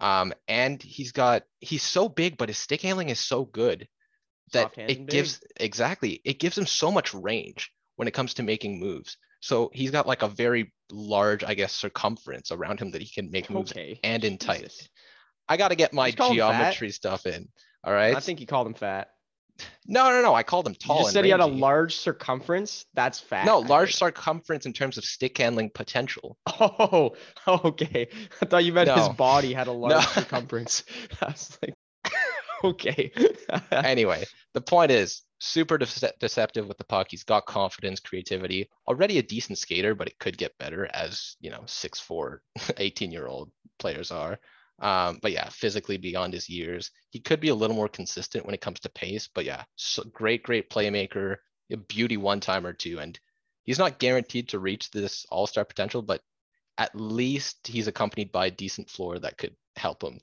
[0.00, 3.88] Um, and he's got he's so big, but his stick handling is so good
[4.52, 8.14] that Soft hands and it gives exactly it gives him so much range when it
[8.14, 9.16] comes to making moves.
[9.40, 13.30] So he's got like a very large, I guess, circumference around him that he can
[13.30, 13.98] make moves okay.
[14.04, 14.62] and in tight.
[14.62, 14.88] Jesus.
[15.48, 16.58] I got to get my Just call him fat.
[16.58, 17.48] geometry stuff in.
[17.82, 18.14] All right.
[18.14, 19.08] I think you called him fat.
[19.86, 20.34] no, no, no.
[20.34, 20.98] I called him tall.
[20.98, 22.84] you just said he had a large circumference.
[22.94, 23.46] That's fat.
[23.46, 26.36] No, large circumference in terms of stick handling potential.
[26.46, 27.12] Oh,
[27.46, 28.08] okay.
[28.42, 30.00] I thought you meant his body had a large No.
[30.00, 30.84] circumference.
[31.22, 31.74] I was like,
[32.64, 33.12] okay.
[33.72, 37.08] Anyway, the point is super dece- deceptive with the puck.
[37.10, 41.50] He's got confidence, creativity, already a decent skater, but it could get better as, you
[41.50, 42.38] know, 6'4,
[42.76, 44.38] 18 year old players are.
[44.80, 48.54] Um, but yeah, physically beyond his years, he could be a little more consistent when
[48.54, 49.28] it comes to pace.
[49.34, 51.36] But yeah, so great, great playmaker,
[51.72, 52.98] a beauty one time or two.
[52.98, 53.18] And
[53.64, 56.22] he's not guaranteed to reach this all star potential, but
[56.78, 60.18] at least he's accompanied by a decent floor that could help him.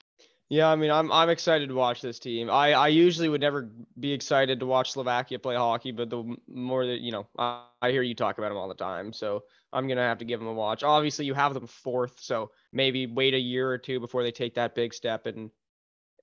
[0.49, 2.49] Yeah, I mean, I'm I'm excited to watch this team.
[2.49, 3.69] I I usually would never
[3.99, 7.91] be excited to watch Slovakia play hockey, but the more that you know, I, I
[7.91, 9.43] hear you talk about them all the time, so
[9.73, 10.83] I'm gonna have to give them a watch.
[10.83, 14.55] Obviously, you have them fourth, so maybe wait a year or two before they take
[14.55, 15.25] that big step.
[15.25, 15.51] And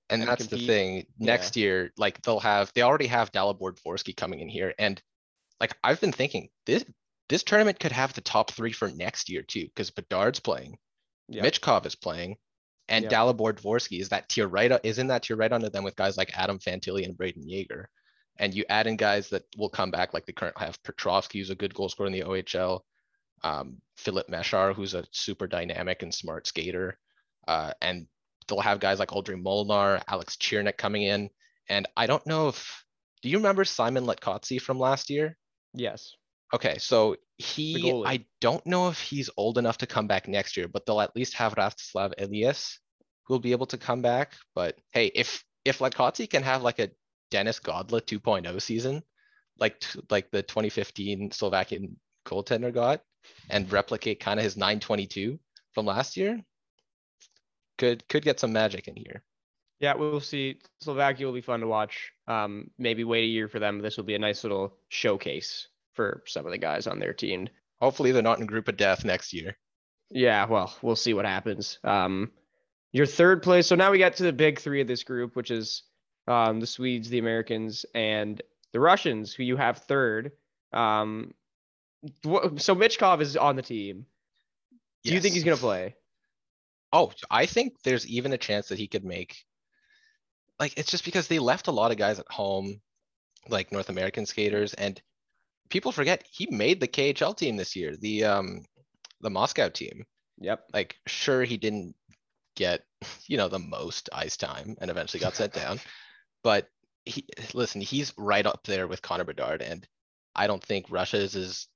[0.09, 0.67] And and that's the compete.
[0.67, 0.95] thing.
[1.19, 1.33] Yeah.
[1.33, 5.01] Next year, like they'll have, they already have Dalibor Dvorsky coming in here, and
[5.59, 6.85] like I've been thinking, this
[7.29, 10.77] this tournament could have the top three for next year too, because Bedard's playing,
[11.27, 11.43] Yeah.
[11.43, 12.37] Michkov is playing,
[12.87, 13.11] And Yep.
[13.11, 16.37] Dalibor Dvorsky is that tier right, isn't that tier right under them with guys like
[16.37, 17.89] Adam Fantilli and Brayden Yager.
[18.37, 21.49] And you add in guys that will come back, like they currently have Petrovsky, who's
[21.49, 22.81] a good goal scorer in the OHL.
[23.43, 26.97] Um, Filip Mesar, who's a super dynamic and smart skater.
[27.47, 28.07] Uh, and
[28.47, 31.29] they'll have guys like Aldrey Molnar, Alex Chiernik coming in.
[31.69, 32.83] And I don't know if,
[33.21, 35.37] do you remember Simon Latkoczy from last year?
[35.73, 36.15] Yes.
[36.55, 40.69] Okay, so he, I don't know if he's old enough to come back next year,
[40.69, 42.79] but they'll at least have Rastislav Elias
[43.25, 44.35] who will be able to come back.
[44.53, 46.91] But hey, if if Latkoczy can have like a
[47.29, 49.03] Denis Godla 2.0 season,
[49.59, 53.01] like t- like the 2015 Slovakian goaltender got,
[53.49, 55.37] and replicate kind of his 922
[55.73, 56.39] from last year,
[57.77, 59.23] could could get some magic in here.
[59.81, 60.59] Yeah, we'll see.
[60.79, 62.13] Slovakia will be fun to watch.
[62.29, 63.81] Um, maybe wait a year for them.
[63.81, 67.49] This will be a nice little showcase for some of the guys on their team.
[67.81, 69.57] Hopefully, they're not in group of death next year.
[70.09, 71.79] Yeah, well, we'll see what happens.
[71.83, 72.31] Um,
[72.91, 73.67] your third place.
[73.67, 75.83] So now we got to the big three of this group, which is
[76.27, 78.41] um, the Swedes, the Americans, and
[78.71, 80.31] the Russians, who you have third.
[80.71, 81.33] Um,
[82.23, 84.05] so Michkov is on the team.
[85.03, 85.95] Do you think he's gonna play?
[86.91, 89.43] Oh, I think there's even a chance that he could make.
[90.59, 92.79] Like, it's just because they left a lot of guys at home,
[93.49, 95.01] like North American skaters, and
[95.69, 98.65] people forget he made the KHL team this year, the um,
[99.21, 100.05] the Moscow team.
[100.39, 100.65] Yep.
[100.73, 101.95] Like, sure, he didn't
[102.55, 102.83] get,
[103.27, 105.79] you know, the most ice time and eventually got sent down,
[106.43, 106.67] but
[107.05, 109.87] he, listen, he's right up there with Connor Bedard, and
[110.35, 111.67] I don't think Russia is as,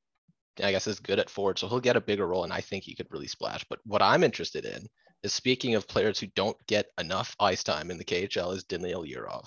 [0.61, 2.83] I guess, is good at forward, so he'll get a bigger role, and I think
[2.83, 3.65] he could really splash.
[3.69, 4.87] But what I'm interested in
[5.23, 9.03] is speaking of players who don't get enough ice time in the KHL is Daniil
[9.03, 9.45] Yurov.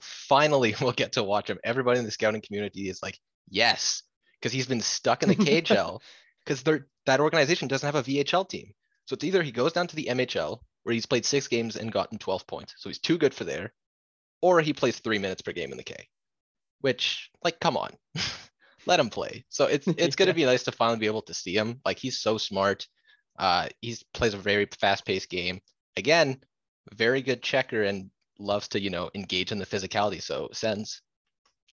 [0.00, 1.58] Finally, we'll get to watch him.
[1.64, 3.18] Everybody in the scouting community is like,
[3.48, 4.02] yes,
[4.38, 6.00] because he's been stuck in the KHL
[6.44, 8.72] because they're that organization doesn't have a VHL team.
[9.06, 11.92] So it's either he goes down to the MHL where he's played six games and
[11.92, 13.72] gotten 12 points, so he's too good for there,
[14.42, 16.08] or he plays three minutes per game in the K.
[16.80, 17.90] Which, like, come on,
[18.86, 19.44] let him play.
[19.48, 21.80] So it's it's gonna be nice to finally be able to see him.
[21.84, 22.86] Like he's so smart.
[23.38, 25.60] Uh, he's plays a very fast-paced game.
[25.96, 26.40] Again,
[26.94, 30.22] very good checker and loves to you know engage in the physicality.
[30.22, 31.00] So Sens.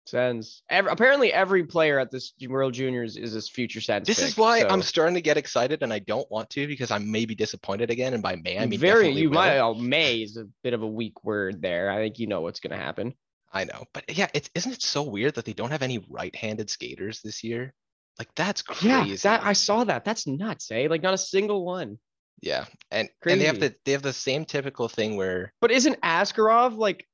[0.09, 0.63] Sens.
[0.69, 4.07] Every, apparently, every player at this World Juniors is this future Sens.
[4.07, 6.91] This is pick, why I'm starting to get excited, and I don't want to because
[6.91, 8.15] I may be disappointed again.
[8.15, 9.11] And by May, I mean very.
[9.11, 9.35] You will.
[9.35, 9.59] might.
[9.59, 11.91] Oh, May is a bit of a weak word there.
[11.91, 13.15] I think you know what's going to happen.
[13.53, 16.69] I know, but yeah, it's isn't it so weird that they don't have any right-handed
[16.69, 17.73] skaters this year?
[18.19, 19.11] Like that's crazy.
[19.11, 20.05] Yeah, that I saw that.
[20.05, 20.89] That's nuts, eh?
[20.91, 21.99] Like not a single one.
[22.41, 26.01] Yeah, and and they have the they have the same typical thing where But isn't
[26.03, 27.07] Askarov like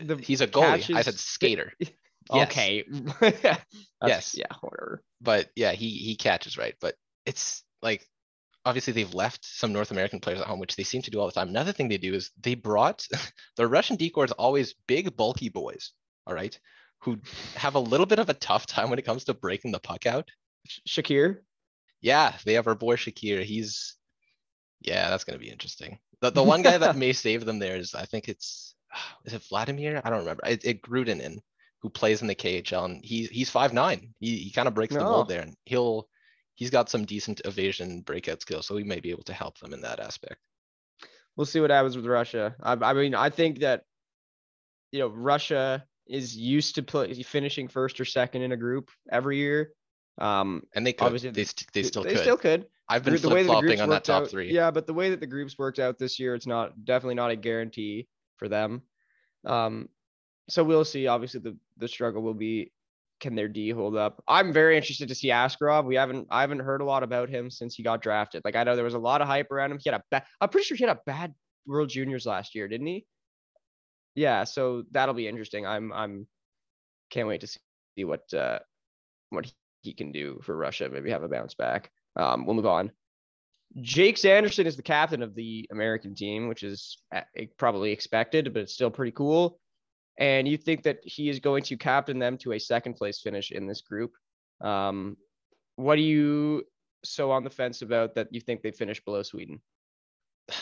[0.00, 0.94] The he's a goalie.
[0.94, 1.72] I said skater,
[2.34, 2.48] Yes.
[2.48, 2.84] okay?
[4.04, 4.34] Yes.
[4.36, 4.46] Yeah.
[4.60, 5.02] Whatever.
[5.20, 6.74] but yeah, he he catches right.
[6.80, 8.04] But it's like
[8.64, 11.26] obviously they've left some North American players at home, which they seem to do all
[11.26, 11.48] the time.
[11.48, 13.06] Another thing they do is they brought
[13.56, 15.92] the Russian decor is always big, bulky boys.
[16.26, 16.58] All right,
[17.00, 17.18] who
[17.54, 20.06] have a little bit of a tough time when it comes to breaking the puck
[20.06, 20.28] out.
[20.66, 21.38] Sh- Shakir.
[22.00, 23.42] Yeah, they have our boy Shakir.
[23.44, 23.96] He's
[24.80, 25.98] yeah, that's gonna be interesting.
[26.20, 28.74] The the one guy that may save them there is I think it's
[29.24, 30.00] is it Vladimir?
[30.04, 30.42] I don't remember.
[30.46, 31.38] It, it Grudinin,
[31.82, 34.14] who plays in the KHL, and he he's five nine.
[34.20, 35.28] He he kind of breaks the mold Oh.
[35.28, 36.08] there, and he'll
[36.54, 39.72] he's got some decent evasion breakout skills, so he may be able to help them
[39.72, 40.36] in that aspect.
[41.36, 42.54] We'll see what happens with Russia.
[42.62, 43.84] I, I mean, I think that
[44.92, 49.38] you know Russia is used to play finishing first or second in a group every
[49.38, 49.72] year.
[50.18, 52.18] Um, And they could Obviously, they, st- they still they could.
[52.20, 52.66] still could.
[52.88, 54.52] I've been the flip flopping on that top out- three.
[54.52, 57.30] Yeah, but the way that the groups worked out this year, it's not definitely not
[57.30, 58.82] a guarantee for them.
[59.46, 59.88] Um,
[60.48, 61.06] so we'll see.
[61.06, 62.72] Obviously, the the struggle will be
[63.20, 64.22] can their D hold up.
[64.26, 65.84] I'm very interested to see Askarov.
[65.84, 68.42] We haven't I haven't heard a lot about him since he got drafted.
[68.44, 69.78] Like I know there was a lot of hype around him.
[69.80, 70.24] He had a bad.
[70.40, 71.34] I'm pretty sure he had a bad
[71.66, 73.06] World Juniors last year, didn't he?
[74.14, 75.66] Yeah, so that'll be interesting.
[75.66, 76.26] I'm I'm
[77.10, 78.58] can't wait to see what uh
[79.30, 79.46] what
[79.82, 80.88] he- can do for Russia.
[80.88, 81.90] Maybe have a bounce back.
[82.16, 82.92] Um, we'll move on.
[83.80, 87.22] Jake Sanderson is the captain of the American team, which is uh,
[87.56, 89.58] probably expected, but it's still pretty cool.
[90.18, 93.50] And you think that he is going to captain them to a second place finish
[93.50, 94.12] in this group.
[94.60, 95.16] Um,
[95.76, 96.64] what are you
[97.04, 99.60] so on the fence about that you think they finish below Sweden?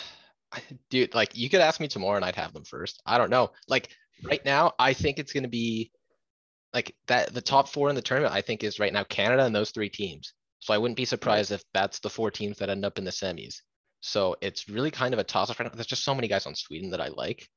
[0.90, 3.02] Dude, like you could ask me tomorrow and I'd have them first.
[3.06, 3.50] I don't know.
[3.68, 3.90] Like
[4.22, 5.90] right now, I think it's gonna be
[6.72, 7.32] like that.
[7.32, 9.88] The top four in the tournament, I think, is right now Canada and those three
[9.88, 10.32] teams.
[10.60, 13.10] So I wouldn't be surprised if that's the four teams that end up in the
[13.10, 13.56] semis.
[14.00, 15.74] So it's really kind of a toss up right now.
[15.74, 17.48] There's just so many guys on Sweden that I like.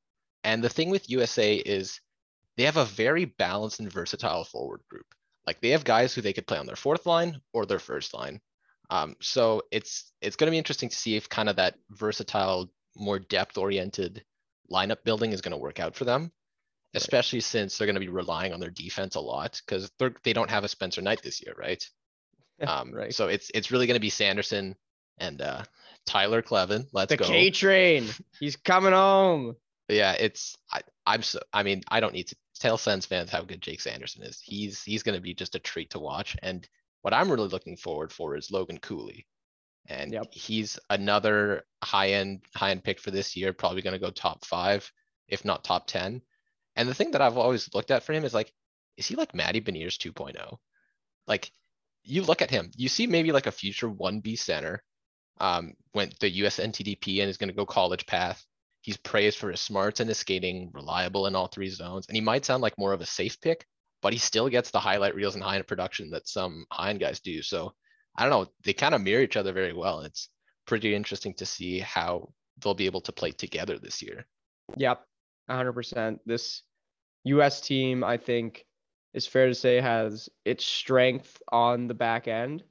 [0.44, 2.00] And the thing with USA is
[2.56, 5.06] they have a very balanced and versatile forward group.
[5.46, 8.14] Like they have guys who they could play on their fourth line or their first
[8.14, 8.40] line.
[8.90, 12.70] Um, so it's it's going to be interesting to see if kind of that versatile
[12.96, 14.24] more depth oriented
[14.70, 16.30] lineup building is gonna work out for them.
[16.94, 19.90] Especially since they're gonna be relying on their defense a lot, because
[20.22, 21.84] they don't have a Spencer Knight this year, right?
[22.60, 23.12] Um, right.
[23.12, 24.76] so it's, it's really gonna be Sanderson
[25.18, 25.64] and, uh,
[26.06, 26.86] Tyler Kleven.
[26.92, 27.24] Let's The go.
[27.24, 28.06] K train.
[28.38, 29.56] He's coming home.
[29.88, 33.42] Yeah, it's I, I'm so I mean I don't need to tell Sens fans how
[33.42, 34.40] good Jake Sanderson is.
[34.40, 36.36] He's he's gonna be just a treat to watch.
[36.42, 36.66] And
[37.02, 39.26] what I'm really looking forward for is Logan Cooley.
[39.86, 40.32] And Yep.
[40.32, 44.90] he's another high end high end pick for this year, probably gonna go top five,
[45.28, 46.22] if not top ten.
[46.76, 48.52] And the thing that I've always looked at for him is like,
[48.96, 50.58] is he like Matty Beniers 2.0?
[51.26, 51.50] Like
[52.04, 54.82] you look at him, you see maybe like a future one B center.
[55.40, 58.44] Um, went the US NTDP and is gonna go college path.
[58.84, 62.20] He's praised for his smarts and his skating, reliable in all three zones, and he
[62.20, 63.64] might sound like more of a safe pick,
[64.02, 67.00] but he still gets the highlight reels and high end production that some high end
[67.00, 67.40] guys do.
[67.40, 67.72] So
[68.14, 70.00] I don't know, they kind of mirror each other very well.
[70.00, 70.28] It's
[70.66, 74.26] pretty interesting to see how they'll be able to play together this year.
[74.76, 75.02] Yep,
[75.48, 76.20] hundred percent.
[76.26, 76.60] This
[77.24, 78.66] US team, I think,
[79.14, 82.62] is fair to say has its strength on the back end.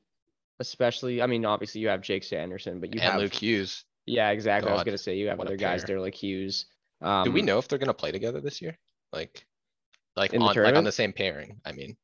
[0.60, 4.30] Especially, I mean, obviously you have Jake Sanderson, but you And have Luke Hughes, yeah,
[4.30, 4.72] exactly.
[4.72, 6.66] I was gonna say you have other guys there like Hughes.
[7.02, 8.78] do Um, we know if they're gonna play together this year?
[9.12, 9.46] Like,
[10.16, 11.62] like on like on the same pairing.
[11.66, 11.96] I mean,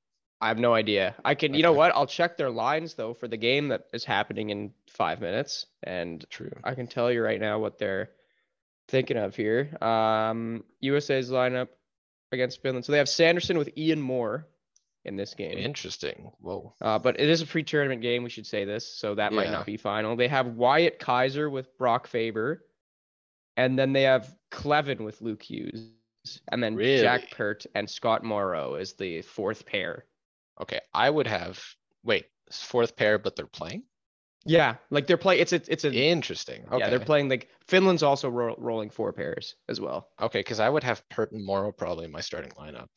[0.42, 1.16] I have no idea.
[1.26, 1.94] I can, you know what?
[1.94, 6.26] I'll check their lines though for the game that is happening in five minutes, and
[6.30, 6.52] true.
[6.64, 8.12] I can tell you right now what they're
[8.88, 9.76] thinking of here.
[9.82, 11.68] Um, USA's lineup
[12.32, 12.86] against Finland.
[12.86, 14.48] So they have Sanderson with Ian Moore
[15.06, 15.58] in this game.
[15.58, 16.32] Interesting.
[16.40, 16.74] Whoa.
[16.82, 18.24] Uh, but it is a pre-tournament game.
[18.24, 20.16] We should say this, so that might not be final.
[20.16, 22.66] They have Wyatt Kaiser with Brock Faber,
[23.58, 25.90] and then they have Kleven with Luke Hughes,
[26.50, 27.02] and then Really?
[27.02, 30.06] Jack Peart and Scott Morrow is the fourth pair.
[30.62, 31.64] Okay, I would have,
[32.04, 33.84] wait, fourth pair, but they're playing?
[34.46, 35.42] Yeah, like they're playing.
[35.42, 35.94] It's a, it's a.
[35.94, 36.64] Interesting.
[36.76, 40.10] Yeah, they're playing like Finland's also ro- rolling four pairs as well.
[40.22, 42.88] Okay, because I would have Peart and Morrow probably in my starting lineup.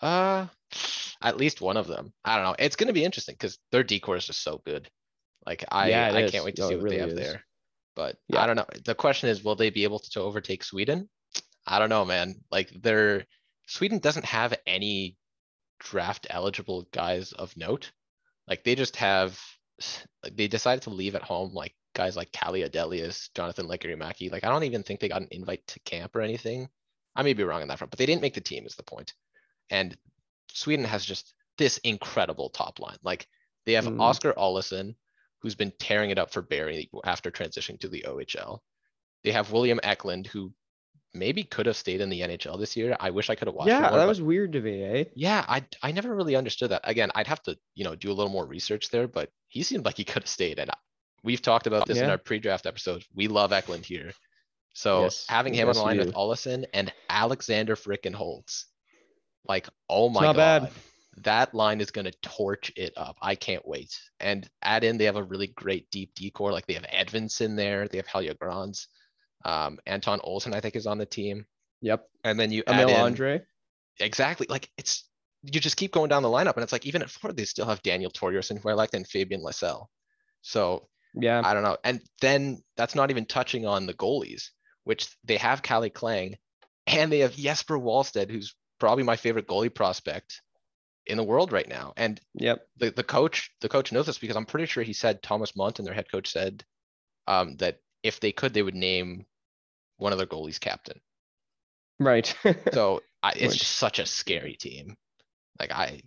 [0.00, 0.46] Uh,
[1.22, 2.12] at least one of them.
[2.24, 2.56] I don't know.
[2.58, 4.88] It's gonna be interesting because their decor is just so good.
[5.46, 6.30] Like I, Yeah, I is.
[6.30, 7.14] can't wait to No, see it what they have is.
[7.18, 7.44] there.
[7.94, 8.42] But Yeah.
[8.42, 8.66] I don't know.
[8.84, 11.08] The question is, will they be able to overtake Sweden?
[11.66, 12.34] I don't know, man.
[12.50, 13.24] Like they're
[13.66, 15.16] Sweden doesn't have any
[15.80, 17.92] draft eligible guys of note.
[18.46, 19.40] Like they just have,
[20.22, 24.30] like they decided to leave at home like guys like Calle Odelius, Jonathan Lekkerimäki.
[24.30, 26.68] Like I don't even think they got an invite to camp or anything.
[27.16, 28.82] I may be wrong on that front, but they didn't make the team is the
[28.82, 29.14] point.
[29.70, 29.96] And
[30.52, 32.98] Sweden has just this incredible top line.
[33.02, 33.26] Like
[33.66, 34.00] they have Mm.
[34.00, 34.94] Oskar Olausson,
[35.40, 38.60] who's been tearing it up for Barrie after transitioning to the OHL.
[39.22, 40.52] They have William Eklund, who
[41.14, 42.96] maybe could have stayed in the NHL this year.
[42.98, 43.68] I wish I could have watched.
[43.68, 45.04] yeah, more, that was weird to me, eh?
[45.14, 46.82] yeah, I I never really understood that.
[46.84, 49.84] Again, I'd have to, you know, do a little more research there, but he seemed
[49.84, 50.58] like he could have stayed.
[50.58, 50.70] And
[51.22, 53.04] we've talked about this in our pre-draft episode.
[53.14, 54.12] We love Eklund here.
[54.74, 56.18] So Yes, having him yes, on the line with do.
[56.18, 58.66] Olausson and Alexander frickin' Holtz,
[59.46, 60.62] like, oh my not bad.
[60.62, 60.72] god,
[61.18, 63.16] that line is gonna torch it up.
[63.22, 63.98] I can't wait.
[64.20, 66.52] And add in, they have a really great deep decor.
[66.52, 68.88] Like they have Edvinsson there, they have Helge Grans.
[69.44, 71.44] Um, Anton Olsson, I think, is on the team.
[71.82, 72.08] Yep.
[72.24, 73.42] And then you add Emil in Andrae.
[74.00, 75.04] exactly like it's
[75.42, 77.66] you just keep going down the lineup and it's like even at four they still
[77.66, 79.86] have Daniel Torgersson who I liked and Fabian Lysell.
[80.40, 81.42] So Yeah.
[81.44, 81.76] I don't know.
[81.84, 84.44] And then that's not even touching on the goalies,
[84.84, 86.36] which they have Calle Clang
[86.86, 90.42] and they have Jesper Wallstedt, who's probably my favorite goalie prospect
[91.06, 91.92] in the world right now.
[91.96, 92.66] And Yep.
[92.76, 95.84] the, the coach, the coach knows this because I'm pretty sure he said Tomas Montén,
[95.84, 96.64] their head coach, said
[97.26, 99.26] um, that if they could, they would name
[99.98, 101.00] one of their goalies captain.
[101.98, 102.34] Right.
[102.72, 104.96] So I, it's just such a scary team.
[105.58, 106.00] Like I,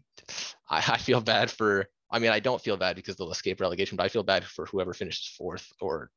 [0.70, 1.88] I, I feel bad for.
[2.10, 4.66] I mean, I don't feel bad because they'll escape relegation, but I feel bad for
[4.66, 6.10] whoever finishes fourth or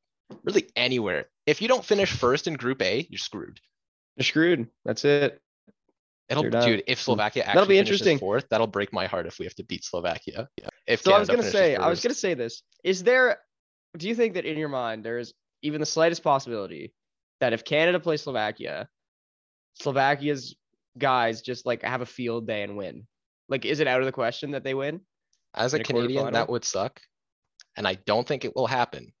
[0.43, 1.25] really anywhere.
[1.45, 3.59] If you don't finish first in Group A, you're screwed.
[4.15, 4.67] You're screwed.
[4.85, 5.41] That's it.
[6.31, 6.83] It'll, You're dude.
[6.87, 7.03] If hmm.
[7.03, 8.19] Slovakia actually That'll be finishes interesting.
[8.19, 10.47] fourth, that'll break my heart if we have to beat Slovakia.
[10.57, 10.69] Yeah.
[10.87, 12.63] If So I was gonna say, I was gonna say this.
[12.83, 13.39] Is there
[13.97, 16.93] do you think that in your mind there is even the slightest possibility
[17.41, 18.87] that if Canada plays Slovakia,
[19.75, 20.55] Slovakia's
[20.97, 23.05] guys just like have a field day and win?
[23.49, 25.01] Like, is it out of the question that they win?
[25.53, 27.01] As a a Canadian, that would suck,
[27.75, 29.11] and I don't think it will happen.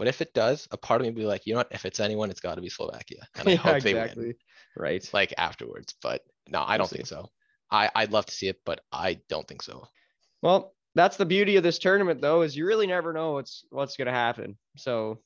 [0.00, 1.68] But if it does, a part of me would be like, you know what?
[1.72, 4.34] If it's anyone, it's got to be Slovakia, and I hope they win.
[4.74, 5.06] Right.
[5.12, 5.94] like afterwards.
[6.00, 7.28] But no, I don't think so.
[7.70, 9.86] I I'd love to see it, but I don't think so.
[10.40, 13.98] Well, that's the beauty of this tournament, though, is you really never know what's what's
[13.98, 14.56] gonna happen.
[14.78, 15.20] So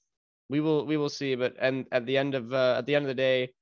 [0.48, 1.36] we will we will see.
[1.36, 3.52] But and at the end of uh, at the end of the day,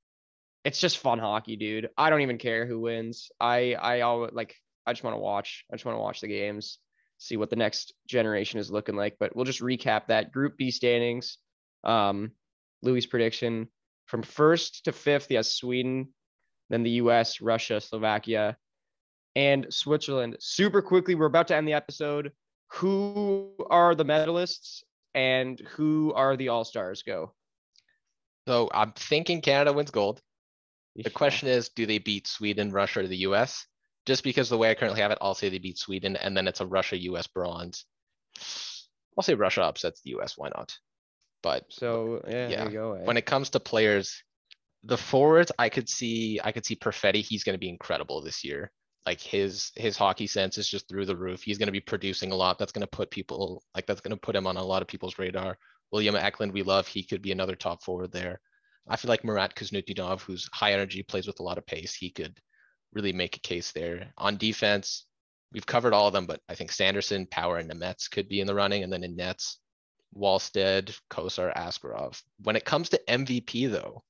[0.65, 1.91] it's just fun hockey, dude.
[1.99, 3.31] I don't even care who wins.
[3.39, 4.57] I I always like
[4.87, 5.67] I just want to watch.
[5.71, 6.79] I just want to watch the games,
[7.23, 9.17] see what the next generation is looking like.
[9.19, 11.39] But we'll just recap that Group B standings.
[11.85, 12.33] Um,
[12.83, 13.69] Louis' prediction
[14.07, 16.09] from first to fifth, yes, Sweden,
[16.69, 18.57] then the US, Russia, Slovakia,
[19.37, 20.37] and Switzerland.
[20.41, 22.33] Super quickly, we're about to end the episode.
[22.73, 24.83] Who are the medalists
[25.15, 27.03] and who are the all stars?
[27.03, 27.33] Go.
[28.49, 30.21] So I'm thinking Canada wins gold.
[30.97, 33.67] The question is, do they beat Sweden, Russia, or the US?
[34.07, 36.49] Just because the way I currently have it, I'll say they beat Sweden and then
[36.49, 37.85] it's a Russia, US bronze.
[39.17, 40.77] I'll say Russia upsets the US, why not?
[41.43, 42.57] But So yeah, Yeah.
[42.65, 42.93] there you go.
[42.95, 43.05] eh?
[43.05, 44.23] when it comes to players,
[44.85, 48.73] the forwards, I could see, I could see Perfetti, he's gonna be incredible this year.
[49.07, 51.43] Like his, his hockey sense is just through the roof.
[51.43, 52.59] He's gonna be producing a lot.
[52.59, 55.59] That's gonna put people, like, that's gonna put him on a lot of people's radar.
[55.93, 58.41] William Eklund, we love, he could be another top forward there.
[58.89, 62.11] I feel like Murat Kuznetsov, who's high energy, plays with a lot of pace, he
[62.11, 62.41] could
[62.93, 64.13] really make a case there.
[64.19, 65.07] On defense,
[65.53, 68.47] we've covered all of them, but I think Sanderson, Power, and Nemec could be in
[68.47, 69.59] the running, and then in nets,
[70.17, 72.21] Wallstedt, Cossa, Askarov.
[72.43, 74.03] When it comes to MVP though,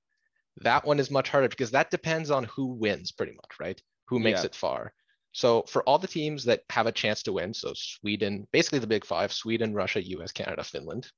[0.58, 3.80] that one is much harder because that depends on who wins pretty much, right?
[4.06, 4.46] Who makes Yeah.
[4.46, 4.92] it far.
[5.32, 8.86] So for all the teams that have a chance to win, so Sweden, basically the
[8.86, 11.10] big five, Sweden, Russia, US, Canada, Finland.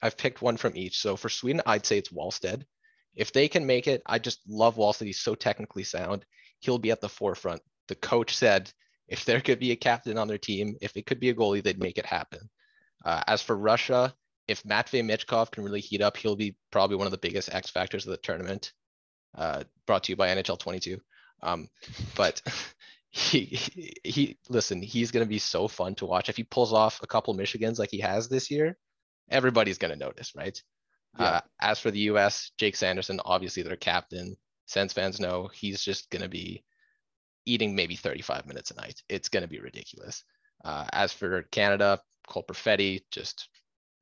[0.00, 0.98] I've picked one from each.
[0.98, 2.64] So for Sweden, I'd say it's Wallstedt.
[3.14, 5.06] If they can make it, I just love Wallstedt.
[5.06, 6.24] He's so technically sound.
[6.64, 7.62] He'll be at the forefront.
[7.88, 8.72] The coach said
[9.08, 11.62] if there could be a captain on their team, if it could be a goalie,
[11.62, 12.48] they'd make it happen.
[13.04, 14.14] Uh, as for Russia,
[14.48, 17.70] if Matvey Michkov can really heat up, he'll be probably one of the biggest X
[17.70, 18.72] factors of the tournament.
[19.36, 21.00] Uh, brought to you by NHL 22.
[21.42, 21.68] Um,
[22.16, 22.40] but
[23.10, 26.28] he, he, he, listen, he's going to be so fun to watch.
[26.28, 28.78] If he pulls off a couple Michigans like he has this year,
[29.30, 30.60] everybody's going to notice, right?
[31.18, 31.24] Yeah.
[31.24, 34.36] Uh, as for the US, Jake Sanderson, obviously their captain.
[34.66, 36.64] Sens fans know he's just going to be
[37.46, 39.02] eating maybe 35 minutes a night.
[39.08, 40.24] It's going to be ridiculous.
[40.64, 43.48] Uh, as for Canada, Cole Perfetti, just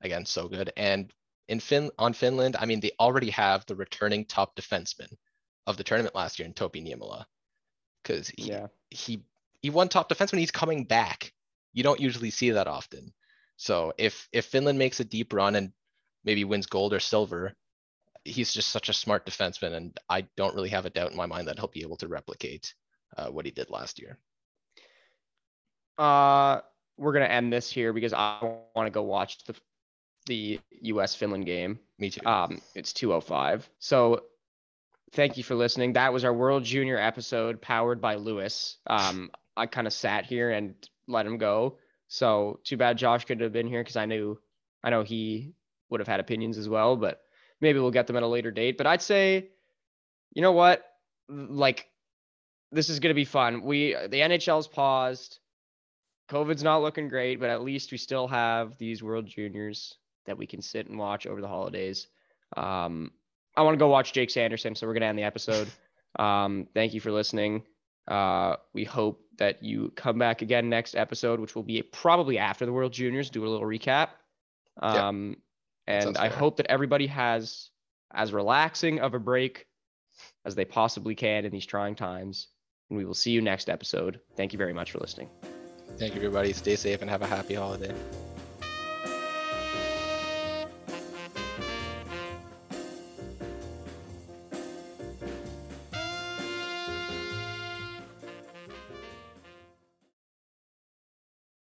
[0.00, 0.72] again, so good.
[0.76, 1.12] And
[1.48, 5.12] in Fin on Finland, I mean, they already have the returning top defenseman
[5.66, 7.24] of the tournament last year in Topi Niemela.
[8.02, 8.66] Because he, yeah.
[8.90, 9.22] he
[9.60, 11.32] he won top defenseman, he's coming back.
[11.72, 13.12] You don't usually see that often.
[13.56, 15.72] So if if Finland makes a deep run and
[16.24, 17.54] maybe wins gold or silver,
[18.24, 21.26] he's just such a smart defenseman, and I don't really have a doubt in my
[21.26, 22.74] mind that he'll be able to replicate
[23.16, 24.18] uh, what he did last year.
[25.98, 26.60] Uh,
[26.96, 28.38] we're gonna end this here because I
[28.74, 29.54] want to go watch the
[30.26, 31.14] the U.S.
[31.14, 31.78] Finland game.
[31.98, 32.24] Me too.
[32.24, 33.68] Um, it's 205.
[33.80, 34.22] So
[35.12, 35.94] thank you for listening.
[35.94, 38.76] That was our World Junior episode powered by Louis.
[38.86, 40.74] Um, I kind of sat here and
[41.08, 41.78] let him go.
[42.08, 44.38] So too bad Josh could have been here because I knew
[44.84, 45.54] I know he
[45.90, 47.20] would have had opinions as well, but
[47.62, 48.76] maybe we'll get them at a later date.
[48.76, 49.48] But I'd say,
[50.34, 50.84] you know what?
[51.30, 51.86] Like
[52.70, 53.62] this is gonna be fun.
[53.62, 55.38] We the NHL's paused.
[56.30, 59.96] COVID's not looking great, but at least we still have these World Juniors
[60.26, 62.08] that we can sit and watch over the holidays.
[62.56, 63.12] Um,
[63.56, 65.68] I want to go watch Jake Sanderson, so we're gonna end the episode.
[66.18, 67.62] Um, thank you for listening.
[68.06, 72.66] Uh, we hope that you come back again next episode, which will be probably after
[72.66, 73.30] the World Juniors.
[73.30, 74.08] Do a little recap.
[74.82, 75.38] Yeah, Um, that
[75.86, 77.70] and I hope that everybody has
[78.14, 79.66] as relaxing of a break
[80.44, 82.48] as they possibly can in these trying times.
[82.90, 84.20] And we will see you next episode.
[84.36, 85.28] Thank you very much for listening.
[85.98, 86.52] Thank you, everybody.
[86.52, 87.94] Stay safe and have a happy holiday.